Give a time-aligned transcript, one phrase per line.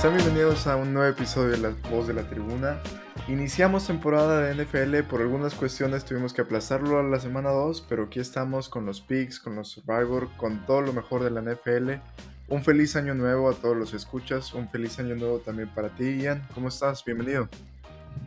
[0.00, 2.80] Sean bienvenidos a un nuevo episodio de La Voz de la Tribuna.
[3.28, 8.04] Iniciamos temporada de NFL, por algunas cuestiones tuvimos que aplazarlo a la semana 2, pero
[8.04, 12.00] aquí estamos con los picks, con los Survivor, con todo lo mejor de la NFL.
[12.48, 16.22] Un feliz año nuevo a todos los escuchas, un feliz año nuevo también para ti,
[16.22, 16.48] Ian.
[16.54, 17.04] ¿Cómo estás?
[17.04, 17.50] Bienvenido.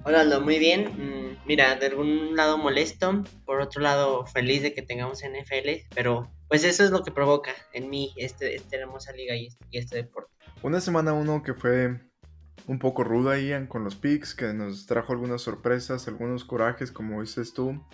[0.04, 0.86] Hola Aldo, muy bien.
[0.86, 6.30] Mm, mira, de algún lado molesto, por otro lado feliz de que tengamos NFL, pero
[6.48, 9.80] pues eso es lo que provoca en mí este, esta hermosa liga y este, y
[9.80, 10.33] este deporte.
[10.64, 12.00] Una semana uno que fue
[12.68, 17.20] un poco ruda, Ian, con los picks, que nos trajo algunas sorpresas, algunos corajes, como
[17.20, 17.86] dices tú,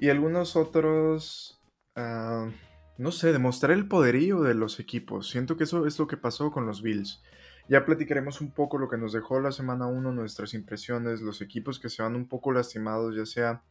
[0.00, 1.62] y algunos otros,
[1.94, 2.50] ah,
[2.98, 5.30] no sé, demostrar el poderío de los equipos.
[5.30, 7.22] Siento que eso es lo que pasó con los Bills.
[7.68, 11.78] Ya platicaremos un poco lo que nos dejó la semana 1, nuestras impresiones, los equipos
[11.78, 13.62] que se van un poco lastimados, ya sea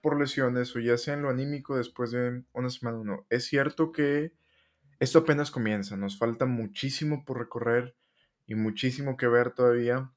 [0.00, 3.26] por lesiones o ya sea en lo anímico después de una semana 1.
[3.30, 4.32] Es cierto que
[5.00, 7.96] esto apenas comienza, nos falta muchísimo por recorrer
[8.46, 10.12] y muchísimo que ver todavía,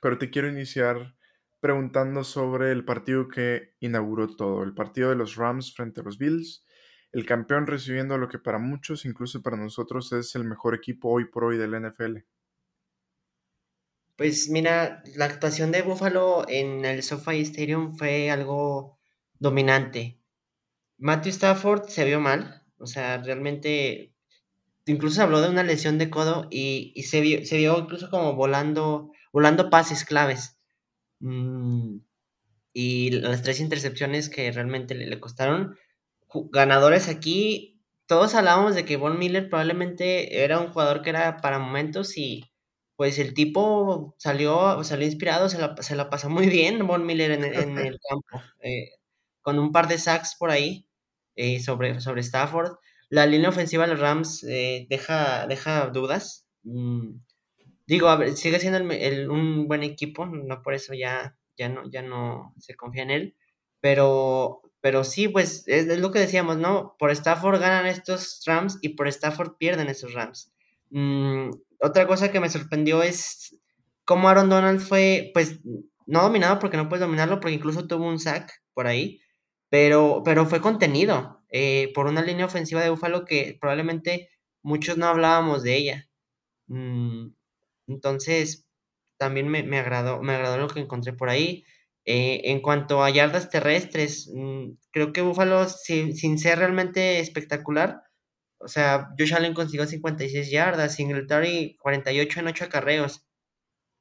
[0.00, 1.14] pero te quiero iniciar
[1.60, 6.18] preguntando sobre el partido que inauguró todo, el partido de los Rams frente a los
[6.18, 6.64] Bills,
[7.12, 11.26] el campeón recibiendo lo que para muchos, incluso para nosotros, es el mejor equipo hoy
[11.26, 12.18] por hoy del NFL.
[14.16, 18.98] Pues mira, la actuación de Buffalo en el SoFi Stadium fue algo
[19.38, 20.20] dominante.
[20.98, 24.15] Matthew Stafford se vio mal, o sea, realmente
[24.86, 29.12] incluso habló de una lesión de codo y, se, vio, se vio incluso como volando,
[29.32, 30.58] volando pases claves.
[31.20, 31.98] Mm,
[32.72, 35.76] y las tres intercepciones que realmente le, costaron.
[36.52, 41.58] Ganadores aquí, todos hablábamos de que Von Miller probablemente era un jugador que era para
[41.58, 42.44] momentos y
[42.96, 47.30] pues el tipo salió, salió inspirado, se la, se la pasó muy bien Von Miller
[47.30, 48.90] en, el campo, eh,
[49.42, 50.86] con un par de sacks por ahí
[51.34, 52.76] eh, sobre, sobre Stafford.
[53.08, 56.46] La línea ofensiva de los Rams eh, deja, deja dudas.
[56.64, 57.18] Mm,
[57.86, 58.80] digo, sigue siendo
[59.32, 63.36] un buen equipo, no por eso ya, ya, no, ya no se confía en él.
[63.80, 66.96] Pero, pero sí, pues es, lo que decíamos, ¿no?
[66.98, 70.52] Por Stafford ganan estos Rams y por Stafford pierden estos Rams.
[70.90, 71.50] Mm,
[71.80, 73.56] otra cosa que me sorprendió es
[74.04, 75.60] cómo Aaron Donald fue, pues,
[76.06, 79.20] no dominado porque no puedes dominarlo, porque incluso tuvo un sack por ahí,
[79.68, 81.35] pero, pero fue contenido.
[81.50, 84.28] Eh, por una línea ofensiva de Búfalo que probablemente
[84.62, 86.08] muchos no hablábamos de ella.
[86.68, 87.28] Mm,
[87.88, 88.66] entonces,
[89.18, 91.64] también me, agradó, me agradó lo que encontré por ahí.
[92.04, 98.02] Eh, en cuanto a yardas terrestres, mm, creo que Búfalo, sin, ser realmente espectacular,
[98.58, 103.26] o sea, Josh Allen consiguió 56 yardas, Singletary 48 en 8 acarreos,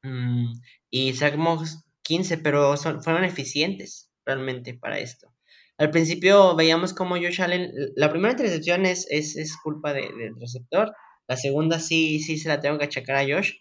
[0.04, 0.54] mm,
[0.90, 5.35] y Zach Moss 15, pero fueron eficientes realmente para esto.
[5.78, 10.94] Al principio veíamos como Josh Allen, la primera intercepción es, es, culpa del receptor,
[11.28, 13.54] la segunda sí, sí se la tengo que achacar a Josh,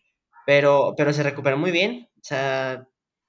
[0.47, 2.87] pero, pero se recuperó muy bien, o sea,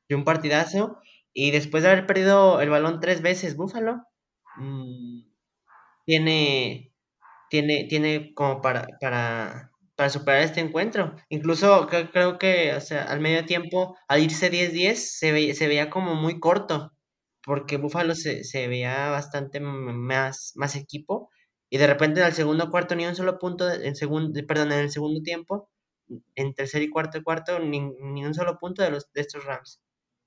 [0.07, 0.99] de un partidazo,
[1.33, 4.03] y después de haber perdido el balón tres veces, Búfalo,
[4.57, 5.21] mm,
[6.05, 6.93] tiene,
[7.49, 11.15] tiene, tiene como para, para, para superar este encuentro.
[11.29, 16.94] Incluso creo, que al medio tiempo, al irse 10-10, se, se veía como muy corto
[17.45, 21.29] porque Buffalo se, veía bastante más, más equipo
[21.69, 24.79] y de repente en el segundo cuarto ni un solo punto, en segundo, perdón, en
[24.79, 25.69] el segundo tiempo,
[26.35, 29.79] en tercer y cuarto y cuarto, ni, un solo punto de, los, de estos Rams.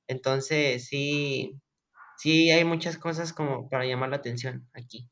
[0.06, 1.60] Entonces sí,
[2.16, 5.08] sí hay muchas cosas como para llamar la atención aquí.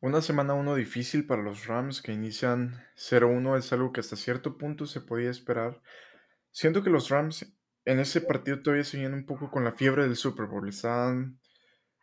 [0.00, 4.58] Una semana uno difícil para los Rams que inician 0-1 es algo que hasta cierto
[4.58, 5.80] punto se podía esperar.
[6.50, 7.55] Siento que los Rams
[7.86, 10.68] en ese partido todavía seguían un poco con la fiebre del Super Bowl.
[10.68, 11.38] Estaban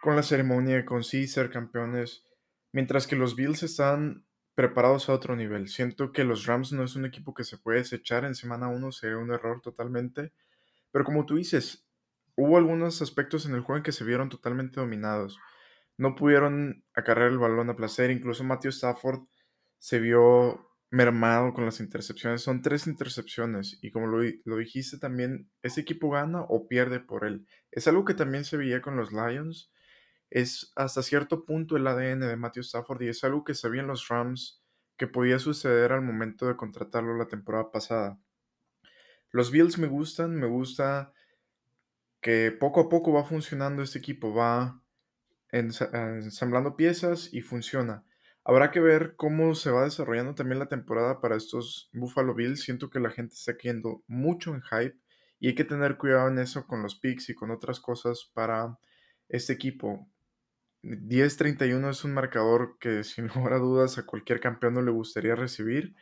[0.01, 2.23] con la ceremonia, con sí ser campeones.
[2.71, 5.67] Mientras que los Bills están preparados a otro nivel.
[5.67, 8.91] Siento que los Rams no es un equipo que se puede desechar en semana 1,
[8.91, 10.31] sería un error totalmente.
[10.91, 11.85] Pero como tú dices,
[12.35, 15.39] hubo algunos aspectos en el juego en que se vieron totalmente dominados.
[15.97, 18.09] No pudieron acarrear el balón a placer.
[18.09, 19.21] Incluso Matthew Stafford
[19.79, 22.43] se vio mermado con las intercepciones.
[22.43, 27.25] Son tres intercepciones y como lo, lo, dijiste también, ese equipo gana o pierde por
[27.25, 27.47] él.
[27.71, 29.71] Es algo que también se veía con los Lions.
[30.29, 34.07] Es hasta cierto punto el ADN de Matthew Stafford y es algo que sabían los
[34.07, 34.63] Rams
[34.95, 38.19] que podía suceder al momento de contratarlo la temporada pasada.
[39.31, 41.11] Los Bills me gustan, me gusta
[42.21, 44.79] que poco a poco va funcionando este equipo, va
[45.51, 48.05] ensamblando piezas y funciona.
[48.45, 52.61] Habrá que ver cómo se va desarrollando también la temporada para estos Buffalo Bills.
[52.61, 54.97] Siento que la gente está cayendo mucho en hype
[55.39, 58.77] y hay que tener cuidado en eso con los picks y con otras cosas para
[59.29, 60.09] este equipo.
[60.83, 65.35] 10-31 es un marcador que sin lugar a dudas a cualquier campeón no le gustaría
[65.35, 65.95] recibir.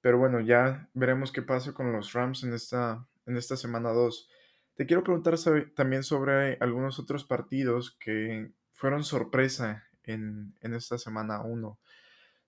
[0.00, 4.28] Pero bueno, ya veremos qué pasa con los Rams en esta, en esta semana 2.
[4.74, 5.36] Te quiero preguntar
[5.76, 11.78] también sobre algunos otros partidos que fueron sorpresa en, esta semana 1.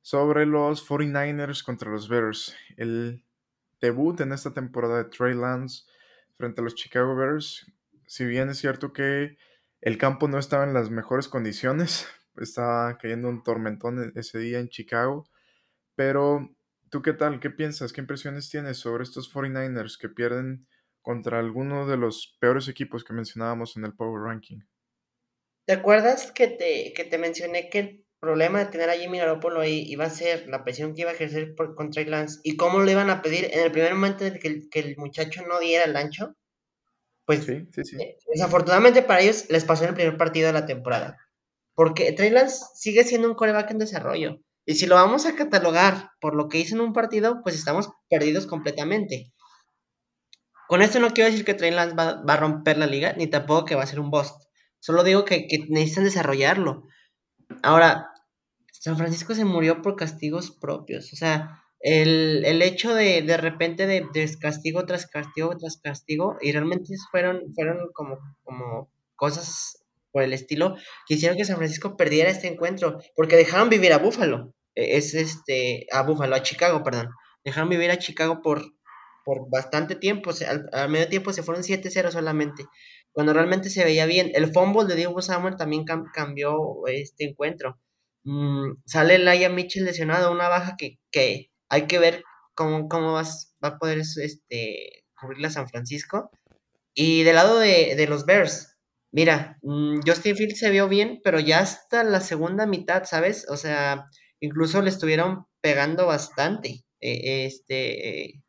[0.02, 2.54] Sobre los 49ers contra los Bears.
[2.76, 3.24] El
[3.80, 5.84] debut en esta temporada de Trey Lance
[6.36, 7.70] frente a los Chicago Bears.
[8.06, 9.36] Si bien es cierto que
[9.80, 12.06] el campo no estaba en las mejores condiciones,
[12.36, 15.28] estaba cayendo un tormentón e-, ese día en Chicago,
[15.94, 16.54] pero
[16.90, 17.40] ¿tú qué tal?
[17.40, 17.92] ¿Qué piensas?
[17.92, 20.66] ¿Qué impresiones tienes sobre estos 49ers que pierden
[21.02, 24.60] contra alguno de los peores equipos que mencionábamos en el Power Ranking?
[25.66, 29.60] ¿Te acuerdas que te, que te mencioné que el problema de tener a Jimmy Garoppolo
[29.60, 32.56] ahí iba a ser la presión que iba a ejercer por, contra Trey Lance y
[32.56, 35.42] cómo le iban a pedir en el primer momento de que el, que el muchacho
[35.46, 36.34] no diera el ancho?
[37.26, 37.96] Pues sí, sí, sí.
[38.02, 41.16] Eh, desafortunadamente para ellos les pasó en el primer partido de la temporada.
[41.74, 44.38] Porque Trey Lance sigue siendo un coreback en desarrollo.
[44.66, 47.90] Y si lo vamos a catalogar por lo que hizo en un partido, pues estamos
[48.08, 49.32] perdidos completamente.
[50.68, 53.66] Con esto no quiero decir que Trey Lance va, a romper la liga, ni tampoco
[53.66, 54.34] que va a ser un bust.
[54.84, 56.82] Solo digo que, que necesitan desarrollarlo.
[57.62, 58.10] Ahora,
[58.70, 61.10] San Francisco se murió por castigos propios.
[61.14, 66.36] O sea, el, el hecho de de repente de, de, castigo tras castigo tras castigo,
[66.42, 69.82] y realmente fueron, fueron como, como cosas
[70.12, 70.76] por el estilo
[71.06, 75.14] que hicieron que San Francisco perdiera este encuentro, porque dejaron vivir a Buffalo, e, es
[75.14, 77.08] este, a Buffalo, a Chicago, perdón,
[77.42, 78.62] dejaron vivir a Chicago por,
[79.24, 82.66] por bastante tiempo, al, medio tiempo se fueron 7-0 solamente,
[83.14, 84.32] cuando realmente se veía bien.
[84.34, 87.80] El fumble de Diego Samuel también cambió este encuentro.
[88.24, 92.24] Mm, sale Laia Mitchell lesionado, una baja que, que hay que ver
[92.54, 96.30] cómo, cómo vas, va a poder este, cubrirla San Francisco.
[96.94, 98.76] Y del lado de, de los Bears,
[99.12, 103.46] mira, mm, Justin Fields se vio bien, pero ya hasta la segunda mitad, ¿sabes?
[103.48, 104.06] O sea,
[104.40, 106.84] incluso le estuvieron pegando bastante.
[107.00, 108.42] Eh, este,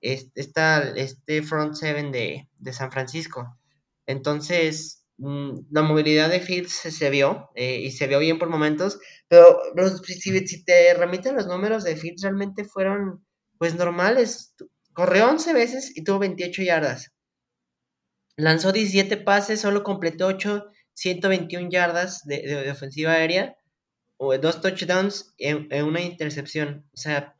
[0.00, 0.40] este,
[1.00, 3.58] este front seven de, de San Francisco.
[4.06, 8.98] Entonces, Mm, la movilidad de Fields se, vio eh, y se vio bien por momentos,
[9.28, 9.58] pero
[10.04, 13.24] si, te remiten los números de Fields realmente fueron
[13.58, 14.54] pues normales.
[14.92, 17.12] Corrió 11 veces y tuvo 28 yardas.
[18.36, 23.56] Lanzó 17 pases, solo completó 8, 121 yardas de, ofensiva aérea,
[24.18, 26.86] o dos touchdowns en, una intercepción.
[26.92, 27.34] O sea,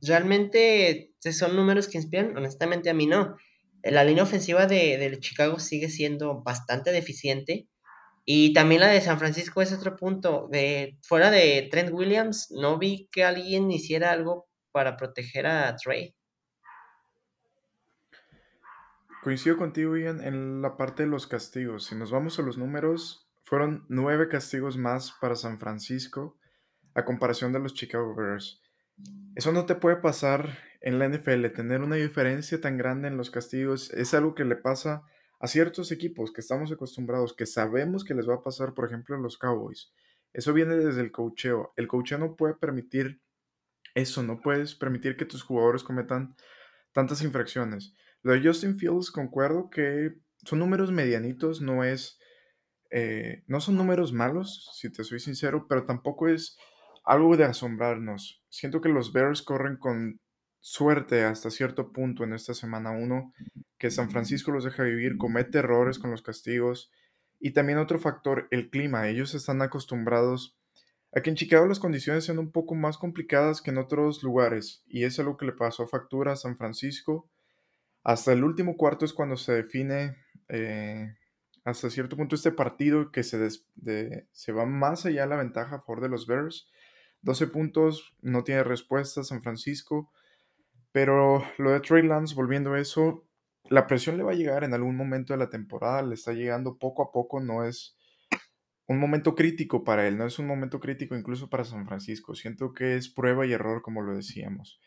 [0.00, 3.36] realmente son números que inspiran, honestamente a mí no
[3.82, 7.68] la línea ofensiva de, Chicago sigue siendo bastante deficiente.
[8.24, 10.48] Y también la de San Francisco es otro punto.
[10.50, 16.14] De, fuera de Trent Williams, no vi que alguien hiciera algo para proteger a Trey.
[19.22, 21.86] Coincido contigo, Ian, en la parte de los castigos.
[21.86, 26.38] Si nos vamos a los números, fueron nueve castigos más para San Francisco
[26.94, 28.60] a comparación de los Chicago Bears.
[29.34, 33.30] Eso no te puede pasar en la NFL, tener una diferencia tan grande en los
[33.30, 35.02] castigos es algo que le pasa
[35.40, 39.16] a ciertos equipos que estamos acostumbrados, que sabemos que les va a pasar, por ejemplo,
[39.16, 39.92] a los Cowboys.
[40.32, 41.72] Eso viene desde el cocheo.
[41.76, 43.20] El cocheo no puede permitir
[43.94, 46.36] eso, no puedes permitir que tus jugadores cometan
[46.92, 47.94] tantas infracciones.
[48.22, 50.14] Lo de Justin Fields, concuerdo que
[50.44, 52.18] son números medianitos, no es.
[52.90, 56.56] Eh, no son números malos, si te soy sincero, pero tampoco es
[57.04, 58.42] algo de asombrarnos.
[58.48, 60.20] Siento que los Bears corren con
[60.60, 63.32] suerte hasta cierto punto en esta semana 1,
[63.78, 66.90] que San Francisco los deja vivir, comete errores con los castigos.
[67.40, 69.08] Y también otro factor, el clima.
[69.08, 70.58] Ellos están acostumbrados
[71.14, 74.82] a que en Chicago las condiciones sean un poco más complicadas que en otros lugares.
[74.86, 77.28] Y es algo que le pasó a factura a San Francisco.
[78.02, 80.16] Hasta el último cuarto es cuando se define
[80.48, 81.14] eh,
[81.64, 83.48] hasta cierto punto este partido que se,
[84.32, 86.68] se va más allá de la ventaja a favor de los Bears.
[87.22, 90.12] 12 puntos, no tiene respuesta San Francisco.
[90.92, 93.24] Pero lo de Trey Lance, volviendo a eso,
[93.70, 96.78] la presión le va a llegar en algún momento de la temporada, le está llegando
[96.78, 97.96] poco a poco, no es
[98.86, 102.34] un momento crítico para él, no es un momento crítico incluso para San Francisco.
[102.34, 104.80] Siento que es prueba y error, como lo decíamos.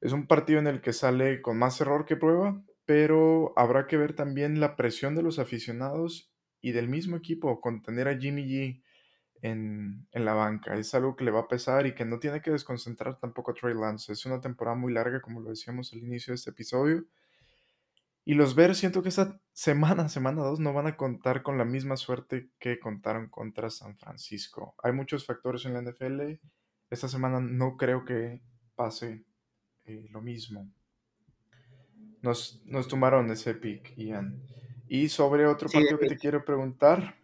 [0.00, 3.98] Es un partido en el que sale con más error que prueba, pero habrá que
[3.98, 8.44] ver también la presión de los aficionados y del mismo equipo con tener a Jimmy
[8.44, 8.82] G
[9.44, 10.74] en, la banca.
[10.74, 13.54] Es algo que le va a pesar y que no tiene que desconcentrar tampoco a
[13.54, 14.12] Trey Lance.
[14.12, 17.04] Es una temporada muy larga, como lo decíamos al inicio de este episodio.
[18.24, 21.66] Y los Bears siento que esta semana, semana 2, no van a contar con la
[21.66, 24.74] misma suerte que contaron contra San Francisco.
[24.82, 26.40] Hay muchos factores en la NFL.
[26.88, 28.40] Esta semana no creo que
[28.74, 29.26] pase
[29.84, 30.72] eh, lo mismo.
[32.22, 34.42] Nos, nos tomaron ese pick, Ian.
[34.88, 37.18] Y sobre otro partido que te quiero preguntar,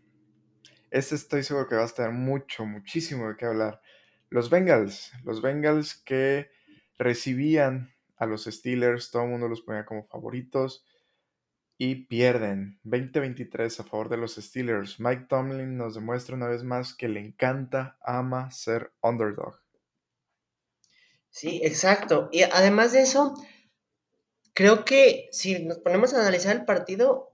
[0.90, 3.80] este estoy seguro que va a estar mucho, muchísimo de qué hablar.
[4.28, 6.50] Los Bengals, los Bengals que
[6.98, 10.84] recibían a los Steelers, todo el mundo los ponía como favoritos
[11.78, 15.00] y pierden 20-23 a favor de los Steelers.
[15.00, 19.58] Mike Tomlin nos demuestra una vez más que le encanta, ama ser underdog.
[21.30, 22.28] Sí, exacto.
[22.32, 23.34] Y además de eso,
[24.52, 27.32] creo que si nos ponemos a analizar el partido,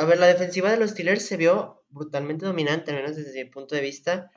[0.00, 3.50] a ver, la defensiva de los Steelers se vio brutalmente dominante, al menos desde mi
[3.50, 4.30] punto de vista,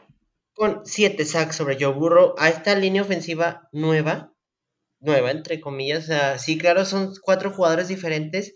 [0.54, 4.34] con 7 sacks sobre Joe Burrow a esta línea ofensiva nueva,
[5.00, 8.54] nueva entre comillas, sea, sí, claro, son cuatro jugadores diferentes,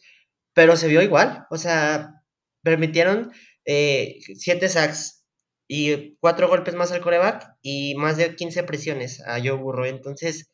[0.53, 2.21] pero se vio igual, o sea,
[2.63, 3.31] permitieron
[3.65, 5.25] eh, siete sacks
[5.67, 9.85] y cuatro golpes más al coreback y más de 15 presiones a Joe Burrow.
[9.85, 10.51] Entonces,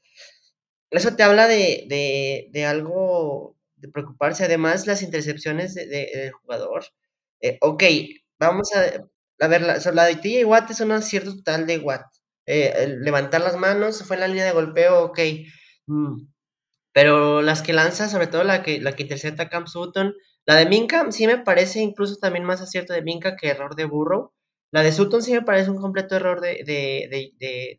[0.91, 3.57] eso te habla de, de, algo
[3.89, 4.43] preocuparse.
[4.45, 6.85] Además, las intercepciones de, del jugador.
[7.41, 7.83] Eh, ok,
[8.39, 9.05] vamos a,
[9.43, 12.05] a ver, la, la de Watt es un acierto total de Watt.
[12.45, 15.19] Eh, levantar las manos, fue en la línea de golpeo, ok.
[15.87, 16.27] Mm,
[16.93, 20.13] pero las que lanza, sobre todo la que, la que intercepta Cam Sutton,
[20.45, 23.85] la de Minka sí me parece incluso también más acierto de Minka que error de
[23.85, 24.33] Burrow.
[24.71, 27.07] La de Sutton sí me parece un completo error de, de,
[27.39, 27.77] de.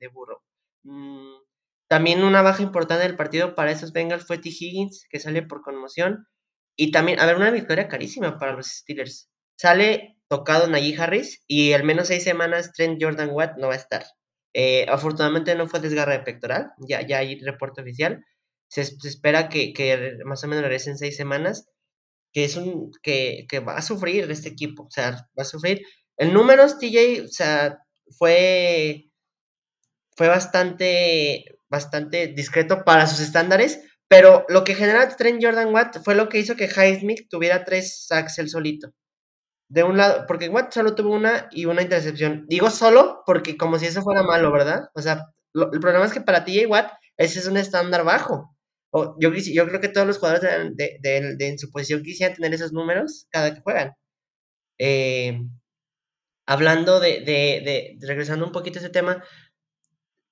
[0.84, 1.36] Mm,
[1.92, 4.48] también una baja importante del partido para esos Bengals fue T.
[4.48, 6.26] Higgins, que sale por conmoción.
[6.74, 9.28] Y también, a ver, una victoria carísima para los Steelers.
[9.58, 13.76] Sale tocado Najee Harris y al menos seis semanas Trent Jordan Watt no va a
[13.76, 14.06] estar.
[14.54, 18.24] Eh, afortunadamente no fue desgarra de pectoral, ya, ya hay reporte oficial
[18.72, 21.68] se, espera que, que, más o menos regrese en seis semanas,
[22.32, 25.82] que es un, que, que, va a sufrir este equipo, o sea, va a sufrir.
[26.16, 27.78] El número TJ, o sea,
[28.18, 29.10] fue,
[30.16, 36.14] fue bastante, bastante discreto para sus estándares, pero lo que genera Trent Jordan Watt fue
[36.14, 38.92] lo que hizo que Highsmith tuviera tres sacks el solito.
[39.68, 42.44] De un lado, porque Watt solo tuvo una y una intercepción.
[42.46, 44.84] Digo solo porque como si eso fuera malo, ¿verdad?
[44.94, 48.52] O sea, el problema es que para TJ Watt ese es un estándar bajo
[49.18, 53.26] yo, yo creo que todos los jugadores de, en su posición quisieran tener esos números
[53.30, 53.92] cada que juegan.
[54.78, 55.40] Eh,
[56.46, 59.24] hablando de, regresando un poquito a ese tema,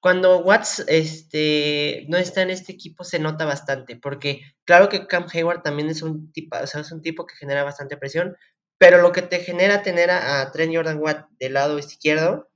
[0.01, 5.27] cuando Watts este, no está en este equipo se nota bastante, porque claro que Cam
[5.33, 8.37] Hayward también es un tipo, o sea, es un tipo que genera bastante presión,
[8.79, 12.51] pero lo que te genera tener a, Trent Jordan Watt del lado izquierdo,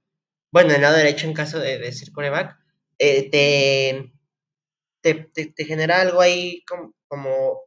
[0.53, 2.57] bueno, del lado derecho en caso de, ser coreback,
[2.99, 4.11] eh, te,
[5.03, 7.61] te, genera algo ahí como, como,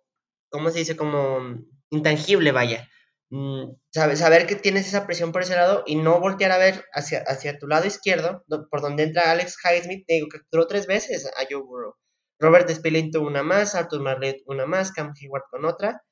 [0.49, 0.97] ¿cómo se dice?
[0.97, 1.59] Como
[1.91, 2.89] intangible, vaya.
[3.29, 7.19] Mm, saber que tienes esa presión por ese lado y no voltear a ver hacia,
[7.27, 11.61] hacia tu lado izquierdo, por donde entra Alex Highsmith, digo, capturó tres veces a Joe
[11.61, 11.95] Burrow.
[12.39, 16.03] Robert Spillane una más, Arthur Marlett una más, Cam Hayward con otra,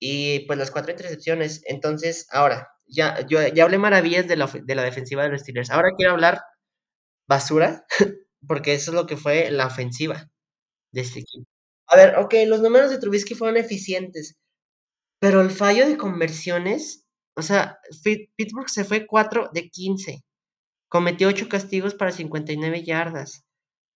[0.00, 1.62] y pues las cuatro intercepciones.
[1.66, 5.70] Entonces, ahora, ya, yo, ya hablé maravillas de la, de la defensiva de los Steelers.
[5.70, 6.42] Ahora quiero hablar
[7.28, 7.84] basura,
[8.48, 10.28] porque eso es lo que fue la ofensiva
[10.92, 11.46] de este equipo.
[11.88, 14.36] A ver, ok, los números de Trubisky fueron eficientes,
[15.20, 17.78] pero el fallo de conversiones, o sea,
[18.36, 20.24] Pittsburgh se fue 4 de 15,
[20.88, 23.44] cometió 8 castigos para 59 yardas.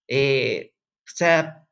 [0.08, 0.72] Eh,
[1.06, 1.66] o sea,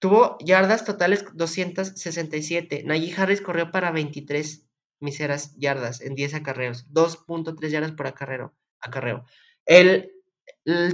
[0.00, 2.82] tuvo yardas totales 267.
[2.84, 4.66] Najee Harris corrió para 23
[5.00, 8.54] miseras yardas en 10 acarreos, 2.3 yardas por acarreo.
[8.80, 9.24] acarreo.
[9.66, 10.10] Él,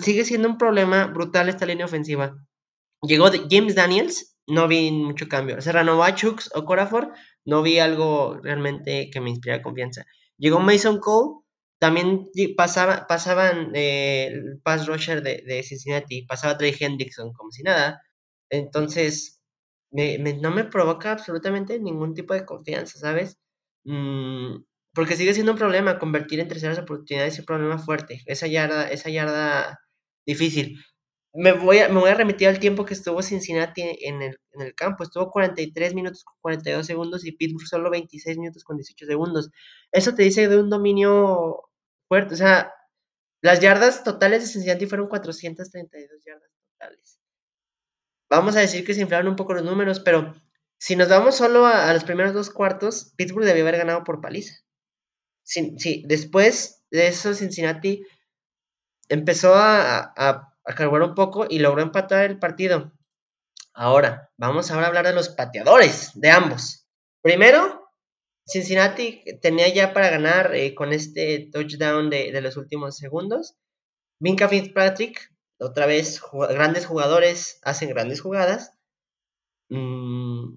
[0.03, 2.37] sigue siendo un problema brutal esta línea ofensiva.
[3.03, 5.61] Llegó James Daniels, no vi mucho cambio.
[5.61, 7.13] Se renovó a Chucks o Corafor,
[7.45, 10.05] no vi algo realmente que me inspirara confianza.
[10.39, 11.41] Llegó Mason Cole,
[11.79, 18.03] también pasaba, pasaban eh, el pass rusher de, Cincinnati, pasaba Trey Hendrickson como si nada.
[18.51, 19.41] Entonces,
[19.93, 23.39] no me provoca absolutamente ningún tipo de confianza, ¿sabes?
[23.85, 24.65] Mm,
[24.95, 28.23] porque sigue siendo un problema convertir en terceras oportunidades es un problema fuerte.
[28.27, 29.79] Esa yarda, esa yarda
[30.27, 30.79] difícil
[31.39, 34.61] me voy, a, me voy a remitir al tiempo que estuvo Cincinnati en el, en
[34.61, 35.05] el campo.
[35.05, 39.51] Estuvo 43 minutos con 42 segundos y Pittsburgh solo 26 minutos con 18 segundos.
[39.93, 41.71] Eso te dice de un dominio
[42.09, 42.35] fuerte.
[42.35, 42.73] O sea,
[43.41, 47.21] las yardas totales de Cincinnati fueron 432 yardas totales.
[48.29, 50.35] Vamos a decir que se inflaron un poco los números, pero
[50.77, 54.55] si nos vamos solo a, los primeros dos cuartos, Pittsburgh debió haber ganado por paliza.
[55.45, 58.05] Sí, sí, después de eso Cincinnati
[59.09, 62.93] empezó a, a a un poco y logró empatar el partido.
[63.75, 66.87] Ahora, vamos ahora a hablar de los pateadores de ambos.
[67.23, 67.91] Primero,
[68.47, 73.57] Cincinnati tenía ya para ganar eh, con este touchdown de, los últimos segundos.
[74.21, 78.73] Minka Fitzpatrick, otra vez, grandes jugadores hacen grandes jugadas.
[79.69, 80.57] Mm,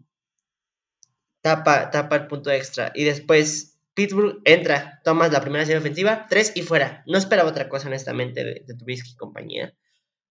[1.42, 2.92] tapa, tapa el punto extra.
[2.96, 7.04] Y después Pittsburgh entra, tomas la primera serie ofensiva, tres y fuera.
[7.06, 9.76] No esperaba otra cosa, honestamente, de, de y compañía.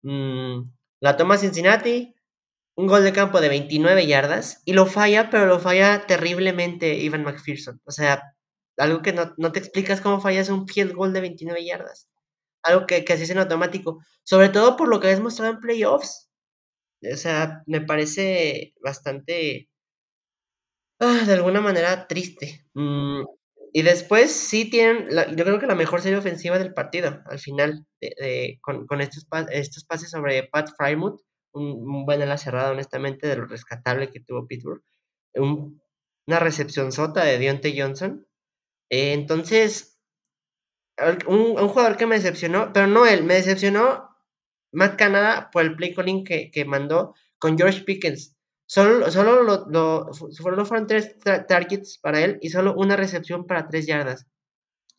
[0.03, 2.15] Mm, la toma Cincinnati,
[2.75, 7.23] un gol de campo de 29 yardas y lo falla, pero lo falla terriblemente Ivan
[7.23, 7.81] McPherson.
[7.85, 8.23] O sea,
[8.77, 12.09] algo que no, no te explicas cómo fallas un field goal de 29 yardas.
[12.63, 13.99] Algo que, que es en automático.
[14.23, 16.29] Sobre todo por lo que has mostrado en playoffs.
[17.13, 19.69] O sea, me parece bastante,
[20.99, 22.65] ah, de alguna manera, triste.
[22.73, 23.23] Mm,
[23.71, 27.85] y después sí tienen, yo creo que la mejor serie ofensiva del partido, al final,
[28.61, 31.21] con, estos, estos pases sobre Pat Frymouth,
[31.53, 34.83] un, buen ala cerrada, honestamente, de lo rescatable que tuvo Pittsburgh.
[35.35, 38.27] una recepción sota de Deontay Johnson.
[38.89, 39.99] Eh, entonces,
[41.27, 44.09] un, jugador que me decepcionó, pero no él, me decepcionó
[44.71, 48.35] Matt Canada por el play calling que, que mandó con George Pickens.
[48.69, 51.15] Solo, solo, lo, fueron tres
[51.47, 54.27] targets para él y solo una recepción para tres yardas.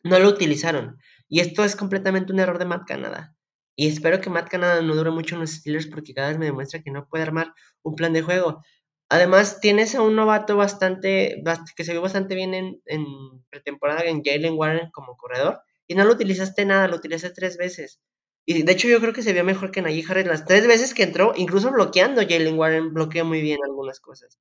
[0.03, 0.97] No lo utilizaron.
[1.29, 3.33] Y esto es completamente un error de Matt Canada.
[3.77, 6.47] Y espero que Matt Canada no dure mucho en los Steelers porque cada vez me
[6.47, 8.61] demuestra que no puede armar un plan de juego.
[9.07, 11.41] Además, tienes a un novato bastante,
[11.77, 13.05] que se vio bastante bien en, en
[13.49, 18.01] pretemporada en Jalen Warren como corredor y no lo utilizaste nada, lo utilizaste tres veces.
[18.45, 20.93] Y de hecho yo creo que se vio mejor que Najee Harris las tres veces
[20.93, 24.39] que entró, incluso bloqueando Jalen Warren, bloqueó muy bien algunas cosas.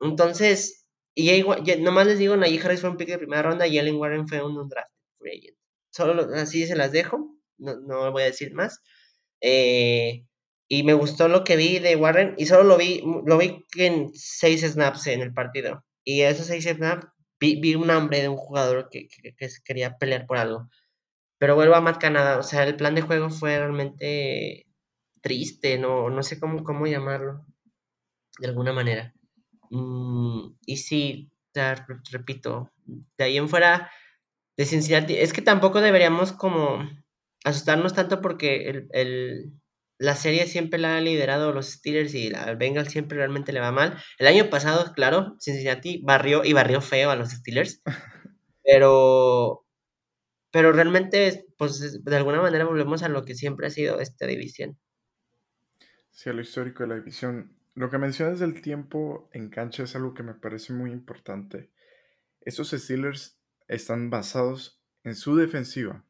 [0.00, 1.44] Entonces, y
[1.80, 4.42] nomás les digo, Najee Harris fue un pick de primera ronda y Jalen Warren fue
[4.42, 5.58] un, draft free agent.
[5.90, 8.80] Solo así se las dejo, no, no voy a decir más.
[9.40, 10.24] Eh,
[10.68, 14.10] y me gustó lo que vi de Warren y solo lo vi, lo vi en
[14.14, 15.84] seis snaps en el partido.
[16.02, 17.06] Y esos seis snaps
[17.38, 20.68] vi, un hambre de un jugador que, que, quería pelear por algo.
[21.42, 24.68] Pero vuelvo a Matt Canada, o sea, el plan de juego fue realmente
[25.22, 27.44] triste, no, no sé cómo, cómo llamarlo,
[28.38, 29.12] de alguna manera.
[29.68, 33.90] Mm, y sí, ya, repito, de ahí en fuera
[34.56, 36.88] de Cincinnati, es que tampoco deberíamos como
[37.42, 39.52] asustarnos tanto porque el, el,
[39.98, 43.72] la serie siempre la ha liderado los Steelers y al Bengals siempre realmente le va
[43.72, 44.00] mal.
[44.20, 47.82] El año pasado, claro, Cincinnati barrió y barrió feo a los Steelers,
[48.62, 49.64] pero,
[50.52, 54.78] pero realmente, pues de alguna manera volvemos a lo que siempre ha sido esta división.
[56.10, 57.56] Sí, a lo histórico de la división.
[57.74, 61.70] Lo que mencionas del tiempo en cancha es algo que me parece muy importante.
[62.42, 66.04] Estos Steelers están basados en su defensiva.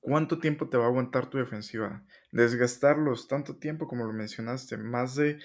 [0.00, 2.04] ¿Cuánto tiempo te va a aguantar tu defensiva?
[2.32, 5.38] Desgastarlos tanto tiempo como lo mencionaste, más de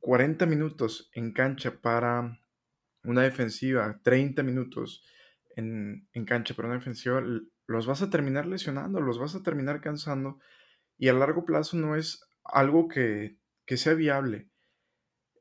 [0.00, 2.40] 40 minutos en cancha para
[3.04, 5.04] una defensiva, 30 minutos
[5.56, 7.22] en, cancha para una defensiva,
[7.66, 10.38] los vas a terminar lesionando, los vas a terminar cansando
[10.98, 14.48] y a largo plazo no es algo que, que sea viable.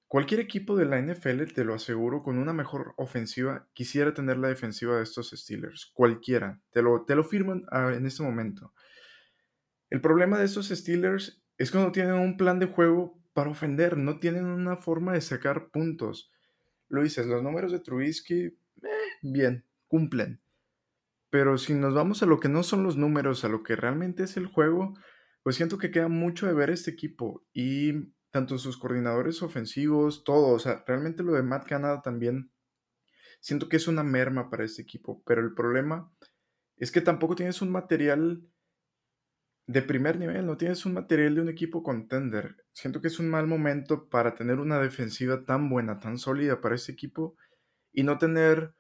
[0.07, 4.47] Cualquier equipo de la NFL, te lo aseguro, con una mejor ofensiva, quisiera tener la
[4.47, 5.91] defensiva de estos Steelers.
[5.93, 6.59] Cualquiera.
[6.71, 8.73] Te lo, te lo firman ah, en este momento.
[9.91, 13.97] El problema de estos Steelers es que no tienen un plan de juego para ofender,
[13.97, 16.31] no tienen una forma de sacar puntos.
[16.87, 18.57] Lo dices, los números de Trubisky, eh,
[19.21, 20.41] bien, cumplen.
[21.30, 24.23] Pero si nos vamos a lo que no son los números, a lo que realmente
[24.23, 24.97] es el juego,
[25.43, 27.45] pues siento que queda mucho de ver este equipo.
[27.54, 32.52] Y tanto sus coordinadores ofensivos, todo, o sea, realmente lo de Matt Canada también,
[33.41, 36.12] siento que es una merma para este equipo, pero el problema
[36.78, 38.43] es que tampoco tienes un material
[39.67, 42.65] de primer nivel, no tienes un material de un equipo contender.
[42.73, 46.73] Siento que es un mal momento para tener una defensiva tan buena, tan sólida para
[46.73, 47.36] este equipo
[47.91, 48.73] y no tener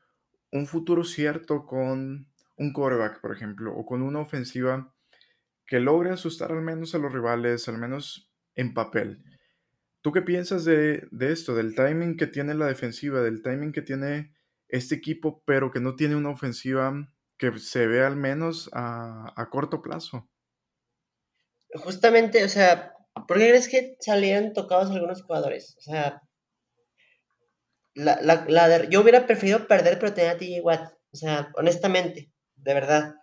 [0.51, 4.93] un futuro cierto con un quarterback, por ejemplo, o con una ofensiva
[5.65, 9.23] que logre asustar al menos a los rivales, al menos en papel.
[10.01, 14.33] ¿Tú qué piensas de, esto, del timing que tiene la defensiva, del timing que tiene
[14.67, 16.93] este equipo, pero que no tiene una ofensiva
[17.37, 20.29] que se ve al menos a, corto plazo?
[21.75, 22.93] Justamente, o sea,
[23.27, 25.75] ¿por qué crees que salieron tocados algunos jugadores?
[25.77, 26.21] O sea,
[28.03, 30.93] la, yo hubiera preferido perder, pero tener a TJ Watt.
[31.11, 33.15] O sea, honestamente, de verdad.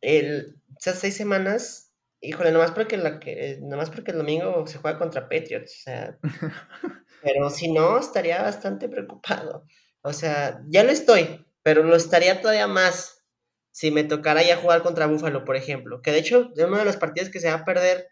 [0.00, 1.92] El, esas seis semanas
[2.24, 6.18] Híjole, nomás porque, la que, nomás porque el domingo se juega contra Patriots, o sea,
[7.22, 9.64] pero si no, estaría bastante preocupado.
[10.02, 13.24] O sea, ya lo estoy, pero lo estaría todavía más
[13.72, 16.00] si me tocara ya jugar contra Búfalo, por ejemplo.
[16.00, 18.06] Que de hecho, de uno de los partidos que se va a perder,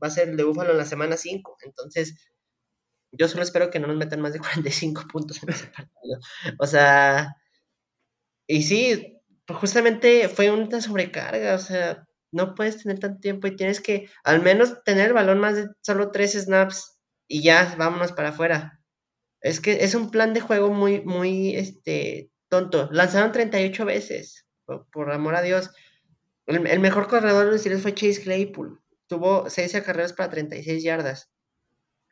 [0.00, 1.58] va a ser el de Búfalo en la semana 5.
[1.64, 2.30] Entonces,
[3.12, 6.18] yo solo espero que no nos metan más de 45 puntos en ese partido.
[6.58, 7.36] O sea,
[8.46, 13.56] y sí, pues justamente fue una sobrecarga, o sea, no puedes tener tanto tiempo y
[13.56, 18.12] tienes que al menos tener el balón más de solo tres snaps y ya vámonos
[18.12, 18.80] para afuera.
[19.40, 22.88] Es que es un plan de juego muy, muy este, tonto.
[22.92, 25.70] Lanzaron 38 veces, por, amor a Dios.
[26.46, 28.80] El, mejor corredor de los fue Chase Claypool.
[29.08, 31.30] Tuvo 6 acarreos para 36 yardas.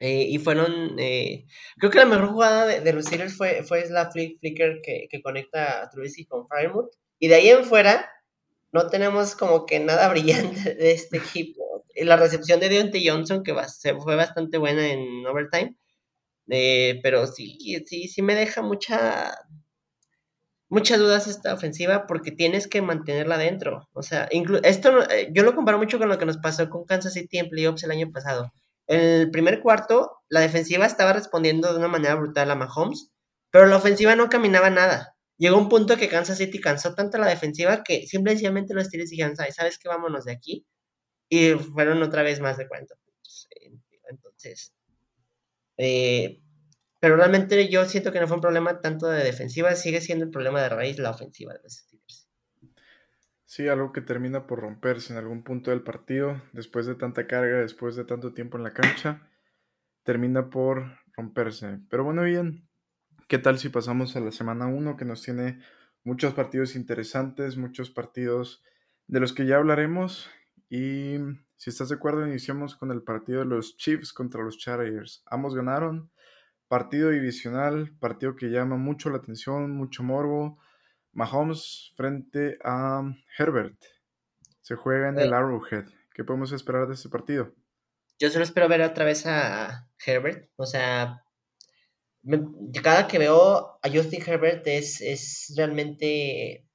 [0.00, 1.46] Eh, y fueron, eh,
[1.78, 5.06] creo que la mejor jugada de, de los Steelers fue, fue la flick, flicker que,
[5.10, 6.90] que conecta a Trubisky con Firemouth.
[7.18, 8.10] Y de ahí en fuera,
[8.72, 11.84] no tenemos como que nada brillante de este equipo.
[11.96, 15.76] La recepción de Deontay Johnson, que va, se fue bastante buena en overtime,
[16.50, 19.34] eh, pero sí, sí, sí me deja mucha,
[20.68, 23.88] muchas dudas esta ofensiva porque tienes que mantenerla dentro.
[23.92, 24.28] O sea,
[24.64, 27.48] esto eh, yo lo comparo mucho con lo que nos pasó con Kansas City en
[27.48, 28.52] playoffs el año pasado.
[28.86, 33.10] En el primer cuarto, la defensiva estaba respondiendo de una manera brutal a Mahomes,
[33.50, 35.16] pero la ofensiva no caminaba nada.
[35.38, 39.36] Llegó un punto que Kansas City cansó tanto la defensiva que simplemente los Steelers dijeron,
[39.36, 39.88] ¿sabes qué?
[39.88, 40.66] Vámonos de aquí.
[41.28, 43.48] Y fueron otra vez más de 40 puntos.
[44.08, 44.72] Entonces,
[45.76, 46.40] eh,
[47.00, 50.30] pero realmente yo siento que no fue un problema tanto de defensiva, sigue siendo el
[50.30, 51.86] problema de raíz la ofensiva de los.
[53.54, 57.58] Sí, algo que termina por romperse en algún punto del partido, después de tanta carga,
[57.58, 59.28] después de tanto tiempo en la cancha,
[60.02, 61.78] termina por romperse.
[61.88, 62.68] Pero bueno, bien,
[63.28, 65.60] ¿qué tal si pasamos a la semana 1 que nos tiene
[66.02, 68.64] muchos partidos interesantes, muchos partidos
[69.06, 70.28] de los que ya hablaremos?
[70.68, 71.18] Y
[71.54, 75.22] si estás de acuerdo, iniciamos con el partido de los Chiefs contra los Chargers.
[75.26, 76.10] Ambos ganaron
[76.66, 80.58] Partido divisional, partido que llama mucho la atención, mucho morbo.
[81.14, 83.02] Mahomes frente a
[83.38, 83.78] Herbert.
[84.60, 85.86] Se juega en el Arrowhead.
[86.14, 87.54] ¿Qué podemos esperar de este partido?
[88.18, 90.50] Yo solo espero ver otra vez a Herbert.
[90.56, 91.24] O sea,
[92.82, 96.66] cada que veo a Justin Herbert es, es realmente,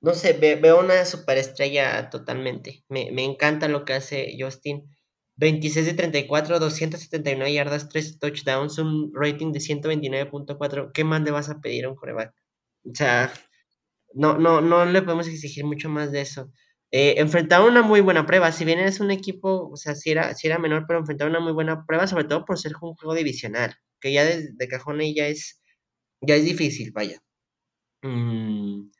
[0.00, 2.84] no sé, veo una superestrella totalmente.
[2.88, 4.88] Me, me encanta lo que hace Justin.
[5.36, 10.92] 26 de 34, 279 yardas, 3 touchdowns, un rating de 129.4.
[10.92, 12.34] ¿Qué más le vas a pedir a un coreback?
[12.84, 13.32] O sea,
[14.14, 16.52] no, no, no le podemos exigir mucho más de eso.
[16.90, 17.24] Eh,
[17.66, 20.58] una muy buena prueba, si bien es un equipo, o sea, si era, si era
[20.58, 24.12] menor, pero enfrentaba una muy buena prueba, sobre todo por ser un juego divisional, que
[24.12, 25.62] ya de, de cajón ahí ya es,
[26.20, 27.22] ya es difícil, vaya.
[28.02, 28.90] Mm,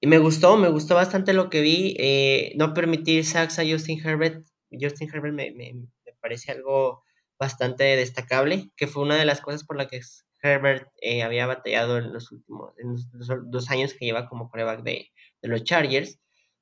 [0.00, 1.96] y me gustó, me gustó bastante lo que vi.
[1.98, 5.88] Eh, no permitir sacks a Justin Herbert Justin Herbert me, me,
[6.20, 7.04] parece algo
[7.38, 10.00] bastante destacable, que fue una de las cosas por las que
[10.42, 14.82] Herbert eh, había batallado en los últimos en los dos años que lleva como coreback
[14.82, 15.10] de,
[15.42, 16.18] los Chargers.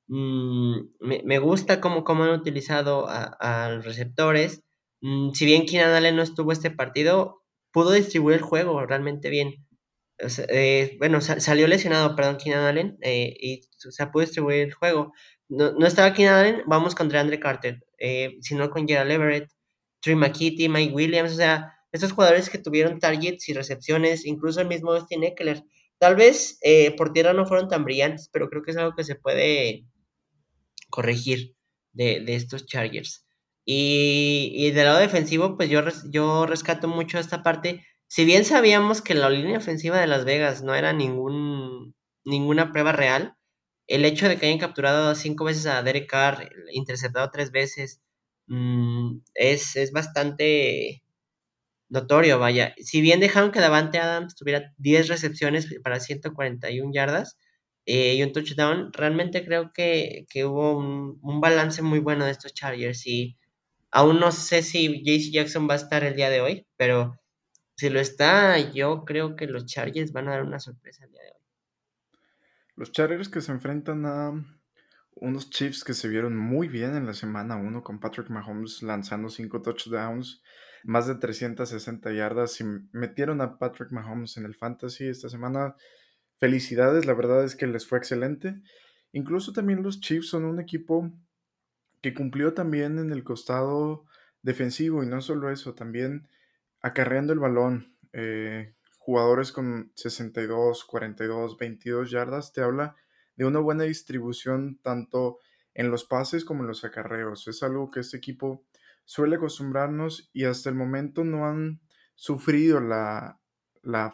[0.07, 4.63] Mm, me, gusta cómo, cómo han utilizado a, los receptores.
[5.01, 9.65] Mm, si bien Keenan Allen no estuvo este partido, pudo distribuir el juego realmente bien.
[10.49, 15.13] Eh, bueno, salió lesionado, perdón, Keenan Allen, eh, y o pudo distribuir el juego.
[15.49, 17.83] No, estaba Keenan Allen, vamos contra Andre Carter
[18.41, 19.49] sino con Gerald Everett,
[20.01, 24.67] Trey McKitty, Mike Williams, o sea, estos jugadores que tuvieron targets y recepciones, incluso el
[24.67, 25.63] mismo Austin Eckler.
[25.99, 29.03] Tal vez eh, por tierra no fueron tan brillantes, pero creo que es algo que
[29.03, 29.85] se puede
[30.89, 31.55] corregir
[31.93, 33.25] de, de estos Chargers.
[33.65, 37.85] Y, y, del lado defensivo, pues yo, yo rescato mucho esta parte.
[38.07, 42.93] Si bien sabíamos que la línea ofensiva de Las Vegas no era ningún, ninguna prueba
[42.93, 43.35] real,
[43.87, 48.01] el hecho de que hayan capturado cinco veces a Derek Carr, interceptado tres veces,
[48.47, 51.03] mm, es, es, bastante
[51.89, 52.73] notorio, vaya.
[52.77, 57.37] Si bien dejaron que Davante Adams tuviera 10 recepciones para 141 yardas
[57.85, 62.31] eh, y un touchdown, realmente creo que, que hubo un, un, balance muy bueno de
[62.31, 63.37] estos Chargers y
[63.91, 67.19] aún no sé si JC Jackson va a estar el día de hoy, pero
[67.77, 71.21] si lo está, yo creo que los Chargers van a dar una sorpresa el día
[71.21, 71.37] de hoy.
[72.75, 74.33] Los Chargers que se enfrentan a
[75.15, 79.29] unos Chiefs que se vieron muy bien en la semana 1 con Patrick Mahomes lanzando
[79.29, 80.41] 5 touchdowns,
[80.83, 85.75] más de 360 yardas y metieron a Patrick Mahomes en el fantasy esta semana.
[86.39, 88.61] Felicidades, la verdad es que les fue excelente.
[89.11, 91.11] Incluso también los Chiefs son un equipo
[92.01, 94.05] que cumplió también en el costado
[94.41, 96.27] defensivo y no solo eso, también
[96.81, 97.95] acarreando el balón.
[98.13, 102.95] Eh, jugadores con 62, 42, 22 yardas, te habla
[103.35, 105.39] de una buena distribución tanto
[105.73, 107.47] en los pases como en los acarreos.
[107.47, 108.65] Es algo que este equipo
[109.07, 111.79] suele acostumbrarnos y hasta el momento no han
[112.13, 113.39] sufrido la,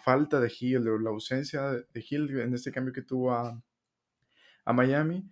[0.06, 3.62] falta de Hill o la ausencia de Hill en este cambio que tuvo a,
[4.64, 5.30] a Miami.